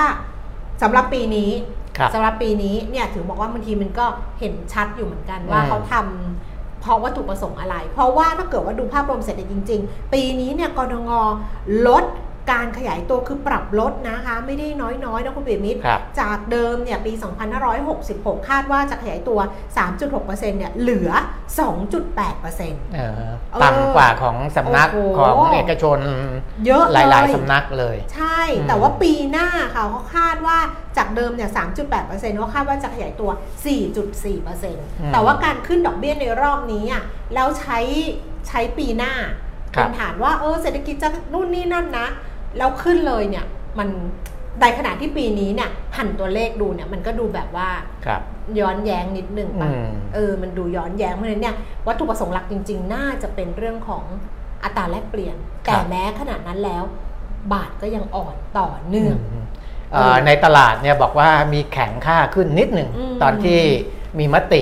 [0.81, 1.51] สำหรับปีนี้
[1.97, 4.05] ครับสำหรับปีนี้เนี่ยถึงบอกว่าบางทีมันก็
[4.39, 6.28] เห็นชัดอยู่เหมือนกันว่าอืมเขาทำ
[6.81, 11.11] เพราะวัตถุประสงค์อะไร เพราะว่าถ้าเกิดว่าดูภาพรวมเศรษฐกิจจริง ๆ ปีนี้เนี่ยกรง
[11.87, 12.03] ลด
[12.51, 17.11] การขยายตัวคือปรับลดนะคะ ไม่ได้น้อยๆนะคุณเปียมิตรครับจากเดิมเนี่ยปี
[17.79, 19.39] 2566 คาดว่าจะขยายตัว
[19.79, 21.11] 3.6%เนี่ยเหลือ
[21.79, 23.31] 2.8%เออ
[23.63, 25.97] ต่ำกว่าของสำนักโอ้โหของเอกชน
[26.65, 30.57] เยอะหเลยลายๆสำนักเลย ใช่อืมแต่ว่าปีหน้าค่ะเขาคาดว่า
[30.97, 31.49] จากเดิมเนี่ย
[31.93, 33.29] 3.8%เขาคาดว่าจะขยายตัว
[34.01, 37.79] 4.4%แต่ว่าการขึ้นดอกเบี้ยในรอบนี้อะแล้วใช้
[38.47, 39.13] ใช้ปีหน้า
[39.75, 42.07] ครับเป็นฐานว่าเออเศรษฐกิจจะนู่นนี่นั่นนะ
[42.57, 43.45] แล้วขึ้นเลยเนี่ย
[43.79, 43.89] มัน
[44.61, 47.69] ในขณะที่ปีนี้เนี่ยหันตัวเลขดูเนี่ยมันก็ดูแบบว่า
[48.05, 48.21] ครับ
[48.59, 51.55] ย้อนแย้งนิดหนึ่งอืป่ะมเออมันดูย้อนแย้งเพราะฉะนั้นเนี่ย
[51.87, 54.03] วัตถุประสงค์หลักจริง ๆ น่าจะเป็นเรื่องของ
[54.63, 55.35] อัตราแลกเปลี่ยน
[55.65, 56.83] แต่แม้ขนาดนั้นแล้ว
[57.53, 59.45] บาทก็ยังอ่อนต่อเนื่องม
[59.93, 63.59] เอ่อในตลาดเนี่ยบอกว่ามีแข็งค่าขึ้นนิดหนึ่งอืมตอนที่
[64.19, 64.61] มีมติ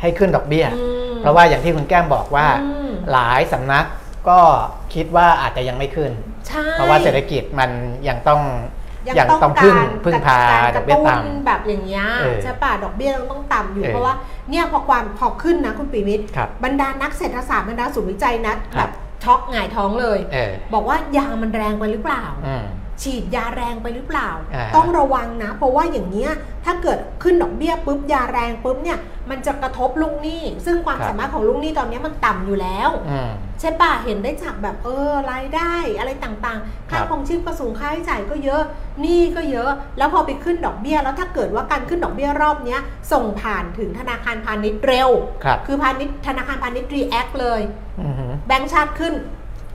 [0.00, 3.86] ให้ขึ้นดอกเบี้ยอืมเพราะว่าอย่างที่คุณแก้มบอกว่าอืมหลายสำนัก
[4.28, 4.38] ก็
[4.94, 6.12] คิดว่าอาจจะยังไม่ขึ้น
[6.48, 7.70] ใช่เพราะว่าเศรษฐกิจมัน
[8.08, 8.40] ยังต้อง
[9.18, 14.14] ยังต้องพึ่งการพึ่งพาการกดอระกเบี้ยตุ้นต่ำแบบอย่างเงี้ยเออใช่ป่ะดอกเบี้ยต้องต้องต่ำอยู่เออเพราะว่า
[14.50, 18.92] เนี่ยพอความพอขึ้นนะคุณปีมิตรครับบรรดานักเศรษฐศาสตร์บรรดาศูนย์วิจัยนะคแบรับบ
[19.24, 22.64] ช็อกหงายท้องเลยเออบอกว่ายามันแรงไปหรือเปล่าอืม
[23.02, 26.30] ฉีดยาแรงไปหรือเปล่าอ่า ต้องระวังนะ เพราะว่าอย่างเนี้ย
[26.64, 28.98] ถ้าเกิดขึ้นดอกเบี้ยปุ๊บยาแรงปุ๊บเนี่ย
[29.30, 38.62] มันจะกระทบลูกหนี้ ซึ่งความครับสามารถของลูกหนี้ตอนนี้มันต่ำอยู่แล้วอืมใช่ป่ะเห็นได้จากแบบเออรายได้อะไรต่างๆครัค่าบครองชีพก็สูงค่าใช้จ่ายก็เยอะ
[39.00, 42.80] หนี้ก็เยอะ แล้วพอไปขึ้นดอกเบี้ย แล้วถ้าเกิดว่าการขึ้นดอกเบี้ยรอบเนี้ย
[43.12, 45.08] ส่งผ่านถึงธนาคารพาณิชย์เร็ว
[45.44, 47.60] ครับคือพาณิชย์ธนาคารพาณิชย์ react เลย
[48.00, 48.14] อืม
[48.46, 49.14] แบงก์ชาติขึ้น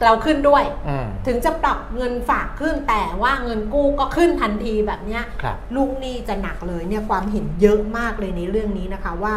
[0.06, 9.36] เราขึ้นด้วยอืมถึงจะปรับเงินฝากขึ้นแต่ว่าเงินกู้ก็ขึ้นทันทีแบบเนี้ยครับลูกหนี้จะหนักเลยเนี่ยความเห็นเยอะมากเลยในเรื่องนี้นะคะว่า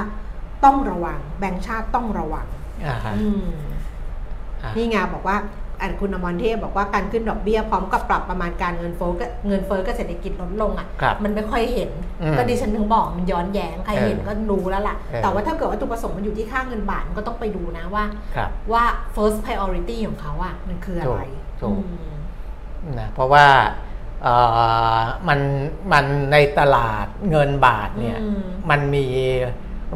[0.65, 2.47] ต้องระวังแบงก์ชาติต้องระวัง
[2.87, 3.47] อ่าฮะอืม
[4.63, 5.60] อะนี่ไงบอกว่าอัน
[6.01, 11.91] คุณอมรเทพบอกว่าการขึ้นดอกเบี้ยพร้อมกับปรับประมาณการเงินเฟ้อก็เงินเฟ้อกับเศรษฐกิจลดลงอะครับมันไม่ค่อยเห็น
[12.23, 18.05] อืมก็ดิฉันถึงบอกมันย้อนแย้งใครเออเห็นก็รู้แล้วล่ะเออแต่ว่าถ้าเกิดว่าตุประสงค์มันอยู่ที่ค่าเงินบาทมันก็ต้องไปดูนะว่า
[18.37, 21.21] ครับว่า first priority ของเขาอะมันคืออะไร
[21.63, 22.15] ถูกถูกอืม
[22.99, 23.47] นะเพราะว่า
[24.23, 24.35] เอ่
[24.97, 25.41] อมัน
[25.93, 29.07] มันในตลาดเงินบาทเนี่ยอืมมันมี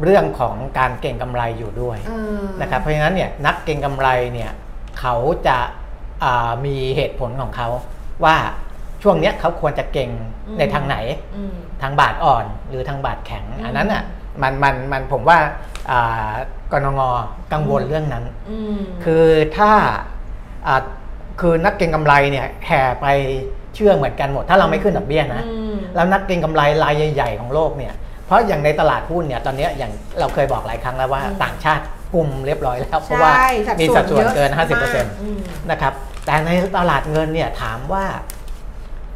[0.03, 4.51] เรื่องของการเก็งกำไรอยู่ด้วยเออนะครับเพราะฉะนั้นเนี่ยนักเก็งกำไรเนี่ย
[4.99, 5.15] เขา
[5.47, 5.57] จะ
[6.23, 7.67] อ่ามีเหตุผลของเขา
[8.25, 8.35] ว่า
[9.03, 10.09] ช่วงเนี้ยเขาควรจะเก่ง
[10.59, 10.97] ในทางไหน
[11.35, 14.03] อืมทางบาทอ่อนหรือทางบาทแข็งอืมอันนั้นอะ
[14.41, 15.37] มันมันมันผมว่า
[15.91, 16.31] อ่า
[16.71, 17.01] กนง
[17.53, 19.25] กังวลเรื่องนั้นอืมคือ
[19.57, 19.71] ถ้า
[20.67, 20.81] อ่า
[21.41, 23.07] คือนักเก็งกำไรเนี่ยแห่ไป
[23.75, 27.93] เชื่อเหมือนกันหมด ถ้าเราไม่ขึ้นดอกเบี้ยนะอืมแล้วนักเก็งกำไรรายใหญ่ ๆ ของโลกเนี่ย
[28.25, 31.83] เพราะอย่างในตลาดหุ้นเนี่ยตอนเนี้ยอย่างเราเคยบอกหลายครั้งแล้วว่าอืมต่างชาติ
[32.15, 33.49] กลุ่มเรียบร้อยแล้ว เพราะว่าใช่
[33.81, 35.39] มีสัดส่วนยอะเกินมาก50%อืม
[35.71, 35.93] นะครับ
[36.25, 38.05] แต่ในตลาดเงินเนี่ยถามว่า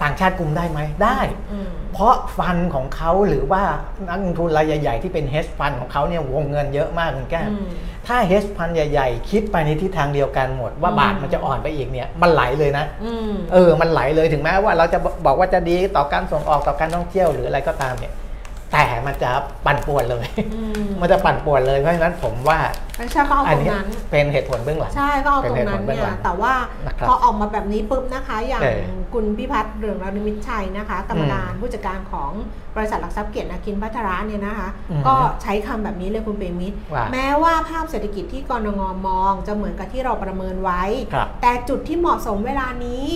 [0.03, 1.19] ต่างชาติกลุ่มได้ไหมได้
[1.51, 3.63] อืมเพราะฟันของเขาหรือว่า
[4.07, 7.67] นักลงทุนรายใหญ่ ๆ ที่เป็นเฮสฟันของเขาเนี่ยวงเงินเยอะมากคุณแก้มอืม
[8.07, 18.13] ถ้าเฮสฟันใหญ่ ๆ คิดไปในทิศทางเดียวกันหมด ว่าอืมบาทมันจะอ่อนไปอีกเนี่ยมันไหลเลยนะอืมเออมันไหลเลยถึงแม้ว่าเราจะบอกว่าจะดีต่อการส่งออกต่อการท่องเที่ยวหรืออะไรก็ตามเนี่ย
[18.73, 19.29] แต่มันจะ
[19.65, 22.59] ปั่นป่วนเลย อืมมันจะปั่นป่วนเลยเพราะฉะนั้นผมว่า
[22.95, 26.53] แบงค์ชาติก็เอาอัตนรงเนี้ยนั้น เป็นเหตุผลเบื้องหลัง ใช่ก็เอาตรงนั้นเป็นเหตุผลเบื้องหลัเนี่ยงแต่ว่า
[26.87, 28.81] นะครับพอออกมาแบบนี้ปุ๊บนะคะ อย่างเออ
[29.13, 32.31] คุณพิพัฒน์เรืองรานิมิตชัยนะคะ กรรมการผู้จัดการของ
[32.75, 43.07] บริษัทหลักทรัพย์เกียรตินาคินพัทระเนี่ยนะคะ อืมก็ใช้คำแบบนี้เลยคุณเปรมิตรว่าแม้ว่าภาพเศรษฐกิจที่กรงงมองจะเหมือนกับที่เราประเมินไว้ ครับแต่จุดที่เหมาะสมเวลานี้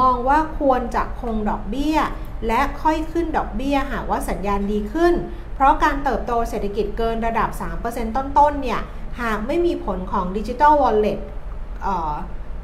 [0.00, 1.98] มองว่าควรจะคงดอกเบี้ย
[2.46, 5.14] และค่อยขึ้นดอกเบี้ยหากว่าสัญญาณดีขึ้น
[5.54, 7.48] เพราะการเติบโตเศรษฐกิจเกินระดับ
[7.84, 8.80] 3%ต้นๆ เนี่ย
[9.20, 11.18] หากไม่มีผลของดิจิ t a ลวอลเล็ต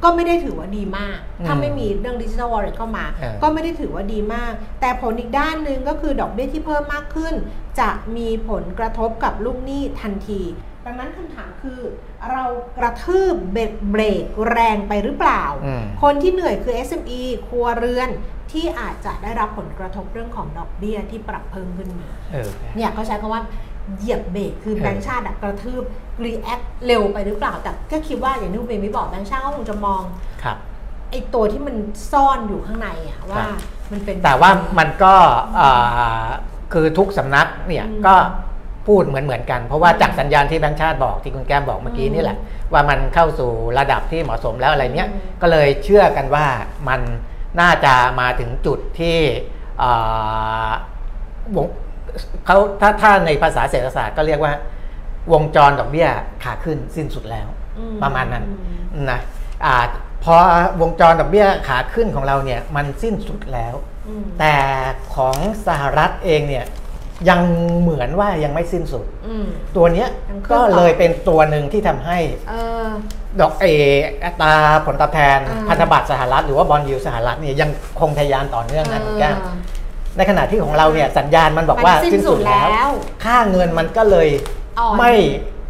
[0.03, 7.35] ก็ไม่ได้ถือว่าดีมากอืมถ้าไม่มีเรื่องดิจิ t a ลวอลเล็ตเข้ามาเออก็ไม่ได้ถือว่าดีมาก แต่ผลอีกด้านหนึ่งก็คือดอกเบี้ยที่เพิ่มมากขึ้น
[7.81, 10.43] จะมีผลกระทบกับลูกหนี้ทันที
[10.85, 11.81] ดังนั้นคำถามคือ
[12.31, 12.45] เรา
[12.79, 18.11] กระทืบเบรกเบรกแรงไปหรือเปล่าอืมคนที่เหนื่อยคือ SME ครัวเรือน
[18.53, 23.43] ที่อาจจะได้รับผลกระทบเรื่องของดอกเบี้ยที่ปรับเพิ่มขึ้นมาเออเนี่ยเขาใช้คำว่า
[23.97, 25.83] เหยียบเบรกคือเออแบงค์ชาติอะกระทืบ
[26.25, 30.03] react เร็วไปหรือเปล่า แต่ก็คิดว่าอย่างที่คุณเบนไม่บอกแบงค์ชาติก็คงจะมอง
[30.43, 30.57] ครับ
[31.11, 31.77] ไอ้ตัวที่มัน
[32.13, 33.59] ซ่อนอยู่ข้างในอะว่าครับ
[33.93, 35.15] มันเป็นแต่ว่ามันก็
[35.61, 36.25] อ่า
[36.73, 38.15] คือทุกสำนักเนี่ยอืมก็
[38.87, 42.39] พูดเหมือนเหมือนกัน เพราะว่าอืมจากสัญญาณที่แบงค์ชาติบอกที่คุณแก้มบอกเมื่อกี้อืมนี่แหละ
[42.73, 46.47] ว่ามันเข้าสู่ระดับที่เหมาะสมแล้วอะไรเนี้ยอืมก็เลยเชื่อกันว่า
[46.89, 47.01] มัน
[47.61, 49.19] น่าจะมาถึงจุดที่
[49.83, 50.71] อ่า
[51.57, 51.67] วง
[52.47, 54.53] เขาถ้าถ้าในภาษาเศรษฐศาสตร์ก็เรียกว่า
[55.33, 56.09] วงจรดอกเบี้ย
[56.45, 58.45] ขาขึ้นสิ้นสุดแล้วอืประมาณนั้น
[58.93, 59.21] อืมนะ
[59.65, 59.77] อ่า
[60.25, 60.35] พอ
[60.81, 63.75] วงจรดอกเบี้ยขาขึ้นของเราเนี่ยมันสิ้นสุดแล้ว
[64.09, 64.57] อืมแต่
[65.15, 66.65] ของสหรัฐเองเนี่ย
[67.29, 67.41] ยัง
[67.81, 72.55] เหมือนว่ายังไม่สิ้นสุด อืม ตัวเนี้ยยังขึ้นก็ต่อเลยเป็นตัวหนึ่งที่ทำให้ เอ
[72.85, 72.87] อ
[73.41, 73.67] ดอกเอ
[74.25, 74.55] อัตรา
[74.87, 79.57] ผลตอบแทนอ่า พันธบัตรสหรัฐ หรือว่าบอลยูสหรัฐเนี่ยยังคงทะยานต่อเนื่องนะคุณแก้มเออ
[80.17, 82.91] ในขณะที่ของเราเนี่ยสัญญาณมันบอกว่ามันสิ้สิ้นนสุสุดดแล้วแล้ว
[83.25, 84.29] ค่าเงินมันก็เลย
[84.79, 85.13] อ่อน ไม่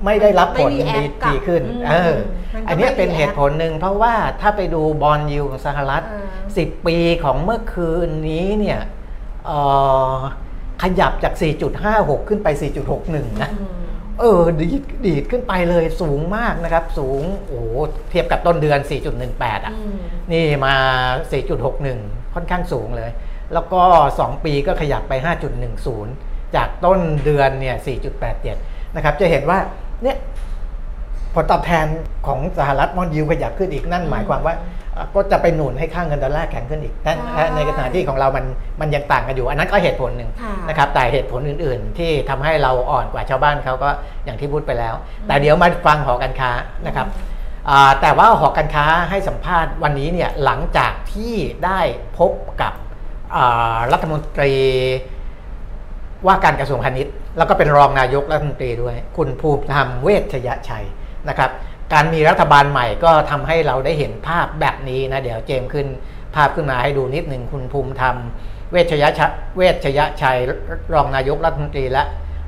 [0.05, 2.15] ไม่ได้รับผลไม่ดี react กลับดีขึ้นอืมเออ
[2.55, 6.27] มันก็อันเนี้ยไม่เป็น react เหตุผลหนึ่งเพราะว่าถ้าไปดูบอลยูของสหรัฐเออ
[6.77, 8.81] 10 ปีของเมื่อคืนนี้เนี่ย
[9.47, 9.59] เอ่
[10.15, 10.17] อ
[10.83, 11.35] ขยับจาก
[11.81, 12.49] 4.56 ขึ้นไป
[12.95, 13.81] 4.61 นะอืม
[14.21, 17.67] เออ ดีดดีดขึ้นไปเลยสูงมากนะครับ สูง โอ้โห
[18.11, 18.79] เทียบกับต้นเดือน
[19.23, 19.99] 4.18 อะอืม
[20.31, 20.75] นี่นี่มา
[21.55, 23.11] 4.61 ค่อนข้างสูงเลย
[23.55, 23.83] แล้วก็
[24.17, 25.13] 2 ปีก็ขยับไป
[25.85, 27.77] 5.10 จากต้นเดือนเนี่ย
[28.37, 29.59] 4.87 นะครับ จะเห็นว่า
[30.03, 30.17] เนี่ย
[31.35, 31.87] ผลตอบแทน
[32.27, 34.55] ของสหรัฐมอนยิวขยับขึ้นอีกนั่นหมายความว่า
[34.95, 38.45] เอ่อก็จะไปหนุนให้ค่าเงินดอลลาร์แข็งขึ้นอีกแต่ใช่ในขณะที่ของเรามัน
[38.81, 43.91] มันยังต่างกันอยู่ อันนั้นก็เหตุผลหนึ่งค่ะนะครับแต่เหตุผลอื่น ๆ ที่ทำให้เราอ่อนกว่าชาวบ้านเขาก็
[44.25, 44.95] อย่างที่พูดไปแล้ว
[45.27, 46.51] แต่เดี๋ยวมาฟังหอการค้า
[46.87, 47.07] นะครับ
[47.71, 51.81] อ่าแต่ว่าหอการค้าให้สัมภาษณ์วันนี้เนี่ยหลังจากที่ได้
[52.19, 52.73] พบกับ
[53.37, 54.55] อ่ารัฐมนตรี
[56.27, 60.87] ว่าการกระทรวงพาณิชย์ แล้วก็เป็นรองนายกรัฐมนตรีด้วย คุณภูมิธรรมเวชยชัย
[61.29, 61.51] นะครับ
[61.93, 65.87] การมีรัฐบาลใหม่ก็ทำให้เราได้เห็นภาพแบบนี้นะ เดี๋ยวเจมขึ้น
[66.37, 68.17] ภาพขึ้นมาให้ดูนิดหนึ่งคุณภูมิธรรม
[68.71, 70.39] เวชยชัยเวชยชัย
[70.95, 72.03] รองนายกรัฐมนตรีและ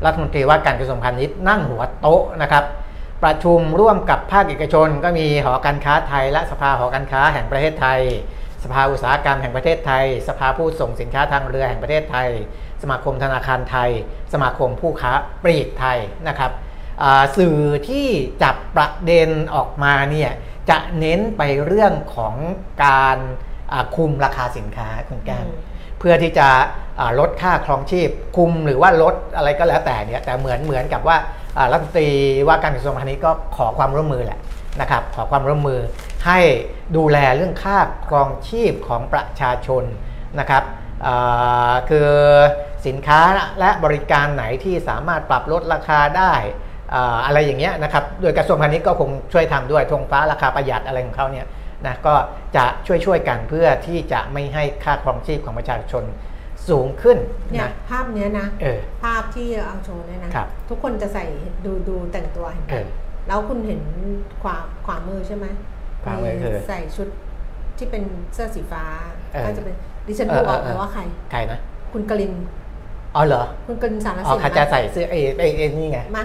[0.04, 2.64] รัฐมนตรีว่าการกระทรวงพาณิชย์นั่งหัวโต๊ะนะครับ
[3.24, 8.00] ประชุมร่วมกับภาคเอกชน ก็มีหอการค้าไทย และสภาหอการค้าแห่งประเทศไทย
[8.64, 12.28] สภาอุตสาหกรรมแห่งประเทศไทย สภาผู้ส่งสินค้าทางเรือแห่งประเทศไทย
[12.82, 13.90] สมาคมธนาคารไทย
[14.32, 15.12] สมาคมผู้ค้า
[15.44, 16.50] ปลีกไทยนะครับ
[17.36, 18.06] สื่อที่
[18.42, 20.30] จับประเด็นออกมาเนี่ย
[20.70, 22.34] จะเน้นไปเรื่องของ
[22.84, 23.18] การ
[23.72, 25.60] อ่าคุมราคาสินค้าคุณแก้มอืม
[25.98, 26.48] เพื่อที่จะ
[27.00, 31.16] อ่าลดค่าครองชีพ คุมหรือว่าลดอะไรก็แล้วแต่เนี่ยแต่เหมือนเหมือนกับว่า
[31.56, 32.10] อ่ารัฐมนตรี
[32.48, 34.40] ว่าการกระทรวงพาณิชย์ก็ขอความร่วมมือแหละ
[34.80, 35.80] นะครับขอความร่วมมือ
[36.26, 36.40] ให้
[36.96, 39.84] ดูแลเรื่องค่าครองชีพของประชาชน
[40.38, 40.64] นะครับ
[41.06, 42.10] อ่าคือ
[42.86, 43.20] สินค้า
[43.60, 46.32] และบริการไหนที่สามารถปรับลดราคาได้
[46.94, 51.46] อ่าอะไรอย่างเงี้ยนะครับโดยกระทรวงพาณิชย์ก็คงช่วยทำด้วยธงฟ้าราคาประหยัดอะไรของเขาเนี่ย
[51.86, 52.14] นะก็
[52.56, 56.04] จะช่วยช่วยๆกันเพื่อที่จะไม่ให้ค่าครองชีพของประชาชน
[56.68, 57.18] สูงขึ้น
[57.52, 61.24] เนี่ยนะภาพเนี้ยนะเออภาพที่เอาโชว์เนี่ยนะครับทุกคนจะใส่
[61.64, 62.86] ดูดูแต่งตัวเห็นไหมเออ
[63.28, 63.80] แล้วคุณเห็น
[64.42, 65.46] ขวาขวามือใช่ไหม
[66.04, 67.08] ขวามือคือใส่ชุด
[67.78, 68.02] ที่เป็น
[68.34, 68.84] เสื้อสีฟ้า
[69.32, 69.74] เออก็จะเป็น
[70.06, 71.02] ดิฉันเอดูอออกเออเลยว่าใคร
[71.32, 71.58] ใครนะ
[71.92, 72.32] คุณกลิน
[73.14, 76.24] อ๋อเหรอ คุณกลินสารอ๋อสินเขาจะใส่เสื้อเอเอเอนี่ไงมา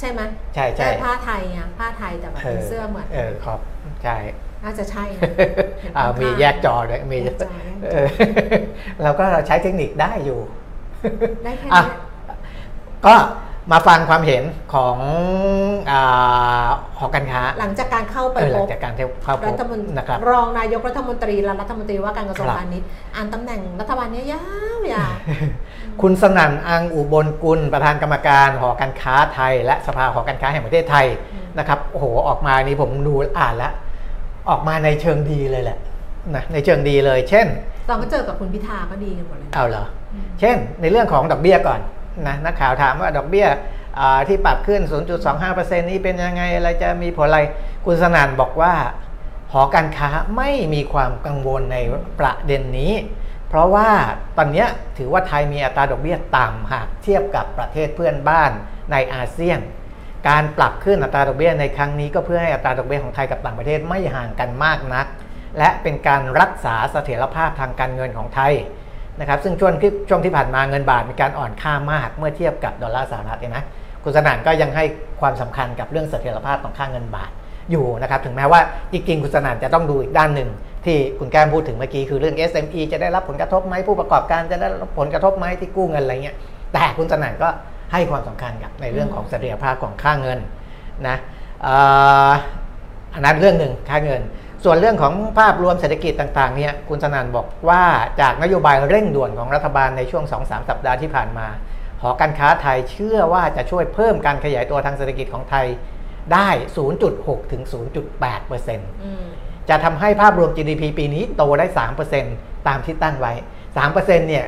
[0.00, 0.20] ใช่ไหม
[0.54, 3.58] ใช่ใช่ผ้าไทยไงผ้าไทยแต่แบบเป็นเสื้อเหมือนเออครับ
[4.04, 4.16] ใช่
[4.64, 5.30] น่าจะใช่นะ
[5.96, 8.08] อ่ามีแยกจอด้วยมีแยกจอแยกจอเออ
[9.02, 10.40] เราก็ใช้เทคนิคได้อยู่
[11.44, 11.96] ได้แค่อะนี้
[13.06, 13.14] ก็
[13.72, 14.42] มาฟังความเห็น
[14.74, 14.96] ของ
[15.90, 16.66] อ่า
[16.98, 24.40] หอการค้า หลังจากการเข้าไปเออหพลังบจากการเข้าพรับฐมนตรีนะครับรองนายกรัฐมนตรีและรัฐมนตรีว่าการกระทรวงครับพาณิชย์อ่านตำแหน่งรัฐบาลเนี้ยยา
[24.74, 33.72] วๆคุณสนั่นอังอุบลกุลประธานกรรมการหอการค้าไทย และสภาหอการค้าแห่งประเทศไทยอืมนะครับโอ้โหออกมานี่ผมดูอ่านแล้ว
[34.48, 35.78] ออกมาในเชิงดีเลยแหละ
[36.34, 37.46] นะในเชิงดีเลย เช่น
[37.88, 41.80] ตอนก็เจอกับคุณพิธาก็ดีกันหมดเลยเอาเหรออืมเช่น ในเรื่องของดอกเบี้ยก่อน
[42.26, 43.48] นะนักข่าวถามว่าดอกเบี้ย
[44.28, 44.80] ที่ปรับขึ้น
[45.30, 47.40] 0.25%นี้เป็นยังไงอะไรจะมีผลอะไร
[47.84, 48.74] คุณสนั่นบอกว่า
[49.52, 51.78] หอการค้าไม่มีความกังวลใน
[52.20, 52.92] ประเด็นนี้
[53.48, 53.90] เพราะว่า
[54.36, 54.66] ตอนนี้
[54.98, 58.50] ถือว่าไทยมีอัตราดอกเบี้ยต่ำหากเทียบกับประเทศเพื่อนบ้าน
[58.92, 59.58] ในอาเซียน
[60.28, 65.06] การปรับขึ้นอัตราดอกเบี้ยในครั้งนี้ก็เพื่อให้อัตราดอกเบี้ยของไทยกับต่างประเทศไม่ห่างกันมากนัก
[65.58, 68.54] และเป็นการรักษาเสถียรภาพทางการเงินของไทย
[69.20, 73.58] นะครับซึ่งช่วงที่ช่วงที่ผ่านมาเงินบาทมีการอ่อนค่ามากเมื่อเทียบกับดอลลาร์สหรัฐเห็นไหม
[74.04, 74.84] คุณสนานก็ยังให้
[75.20, 77.30] ความสำคัญกับเรื่องเสถียรภาพของค่าเงินบาท
[77.70, 78.60] อยู่นะครับถึงแม้ว่า
[78.92, 80.48] จริงๆคุณสนานจะต้องดูอีกด้านหนึ่ง
[80.84, 86.36] ที่คุณแก้มพูดถึงเมื่อกี้คือเรื่อง SME จะได้รับผลกระทบไหมผู้ประกอบการจะได้รับผลกระทบไหมที่กู้เงินอะไรเงี้ย
[86.72, 87.48] แต่คุณสนั่นก็
[87.92, 90.38] ให้ความสำคัญกับในเรื่องของเสถียรภาพของค่าเงิน
[91.08, 91.16] นะ
[93.14, 94.22] อันนั้นเรื่องหนึ่งค่าเงิน
[94.64, 97.82] ส่วนเรื่องของภาพรวมเศรษฐกิจต่างๆเนี่ยคุณสนั่นบอกว่า
[98.20, 101.46] จากนโยบายเร่งด่วนของรัฐบาลในช่วง 2-3 สัปดาห์ที่ผ่านมา
[102.02, 105.66] หอการค้าไทยเชื่อว่าจะช่วยเพิ่มการขยายตัวทางเศรษฐกิจของไทย
[106.32, 106.48] ได้
[107.00, 107.62] 0.6 ถึง
[108.04, 109.24] 0.8เปอร์เซ็นต์อืม
[109.68, 111.66] จะทำให้ภาพรวม GDP ปีนี้โตได้
[112.16, 113.32] 3%ตามที่ตั้งไว้
[113.80, 114.44] 3%เนี่ย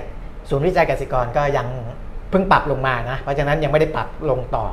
[0.48, 1.66] ศูนย์วิจัยเกษตรกรก็ยัง
[2.30, 4.66] เพิ่งปรับลงมานะ เพราะฉะนั้นยังไม่ได้ปรับลงต่อ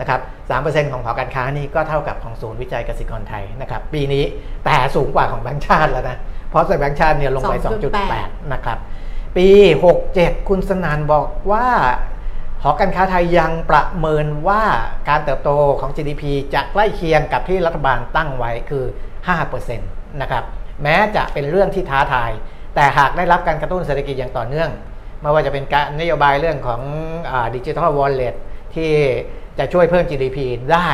[0.00, 0.20] นะครับ
[0.56, 4.24] 3%ของหอการค้านี่ก็เท่ากับของศูนย์วิจัยเกษตรกรไทยนะครับ ปีนี้
[4.64, 6.16] แต่สูงกว่าของแบงก์ชาติแล้วนะ
[6.50, 7.64] เพราะแบงก์ชาติเนี่ยลงไป2.8
[8.12, 8.78] 2.8 นะครับ
[9.36, 9.48] ปี
[9.98, 11.66] 67 คุณสนานบอกว่า
[12.62, 14.62] หอการค้าไทยยังประเมินว่า
[15.08, 16.22] การเติบโตของ GDP
[16.54, 18.84] จะใกล้เคียงกับที่รัฐบาลตั้งไว้คือ
[19.32, 20.44] 5%นะครับ
[20.82, 22.30] แม้จะเป็นเรื่องที่ท้าทาย
[22.74, 24.70] แต่หากได้รับการกระตุ้นเศรษฐกิจอย่างต่อเนื่อง
[25.22, 26.80] ไม่ว่าจะเป็นการนโยบายเรื่องของ
[27.54, 28.34] ดิจิทัลวอลเล็ต
[28.74, 28.92] ที่
[29.58, 30.38] จะช่วยเพิ่ม GDP
[30.72, 30.88] ได้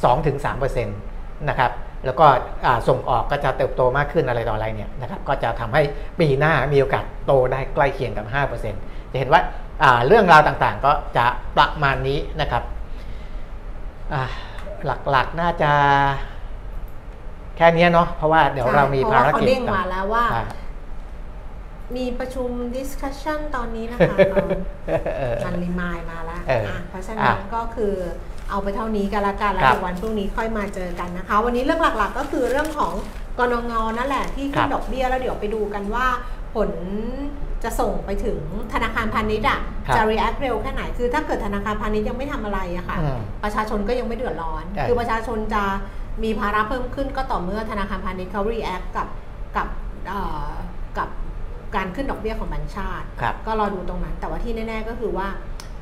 [0.00, 1.72] 2-3%นะครับ
[2.04, 2.26] แล้วก็
[2.64, 5.82] อ่าส่งออกก็จะเติบโตมากขึ้นอะไรต่ออะไรเนี่ยนะครับก็จะทำให้
[6.20, 8.26] ปีหน้ามีโอกาสโตได้ใกล้เคียงกับ
[8.64, 9.40] 5%จะเห็นว่า
[9.82, 12.62] อ่าเรื่องราวต่างๆก็จะประมาณนี้นะครับ
[14.12, 14.22] อ่า
[15.10, 15.70] หลักๆน่าจะ
[17.56, 20.44] แค่เนี้ยเนาะเพราะว่าเดี๋ยวเรามีใช่ภารเพราะว่าเขากิจเด้งต่อมาแล้วว่าอ่า
[21.96, 24.46] มีประชุม discussion ตอนนี้นะคะเอา
[25.18, 27.94] เออมันรีมายมาแล้วเอออะเพราะฉะนั้นอะก็คือ
[28.50, 32.92] เอาไปเท่านี้กันละกันแล้วครับเดี๋ยววันพรุ่งนี้ค่อยมาเจอกันนะคะ วันนี้เรื่องหลักๆก็คือเรื่องของ
[33.38, 36.06] กนงนั่นแหละที่ครัขึ้นบดอกเบี้ยแล้วเดี๋ยวไปดูกันว่า
[36.54, 36.70] ผล
[37.64, 38.38] จะส่งไปถึง
[38.72, 45.62] ธนาคารพาณิชย์อะครับจะ react เร็วแค่ไหน คือถ้าเกิดธนาคารพาณิชย์ยังไม่ทำอะไรอะค่ะอืมประชาชนก็ยังไม่เดือดร้อนใช่คือประชาชนจะ
[46.22, 49.08] มีภาระเพิ่มขึ้นก็ต่อเมื่อธนาคารพาณิชย์เขา react กับ
[49.56, 49.68] กับ
[50.08, 50.50] เอ่อ
[50.98, 51.08] กับ
[51.76, 55.28] การขึ้นดอกเบี้ยของแบงก์ชาติ ครับ ก็รอดูตรงนั้น แต่ว่าที่แน่ ๆ ก็คือว่า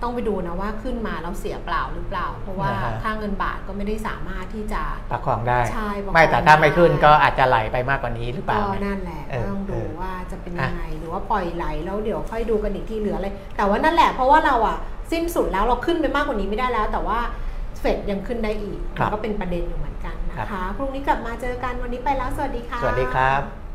[0.03, 14.77] ต้องไปดูนะว่าขึ้นมาแล้วเสียเปล่าหรือเปล่า เพราะว่านะฮะ ค่าเงินบาทก็ไม่ได้สามารถที่จะ ประคองได้ ใช่ประคองไม่แต่ถ้าไม่ขึ้นได้ ก็อาจจะไหลไปมากกว่านี้หรือเปล่าก็เนี่ย นั่นแหละเออก็ต้องดูเออว่าจะเป็นยังไงหรือว่าปล่อยไหลแล้วเดี๋ยวค่อยดูกันอีกทีเหลืออะไรแต่ว่านั่นแหละเพราะว่าเราอะ
[15.12, 17.18] สิ้นสุดแล้วเราขึ้นไปมากกว่านี้ไม่ได้แล้ว แต่ว่า
[17.81, 23.68] เฟดยังขึ้นได้อีกครับมันก็เป็นประเด็นอยู่เหมือนกันนะครัคะบ พรุ่งนี้กลับมาเจอกันวันนี้ไปแล้วสวัสดีค่ะ สวัสดีครับ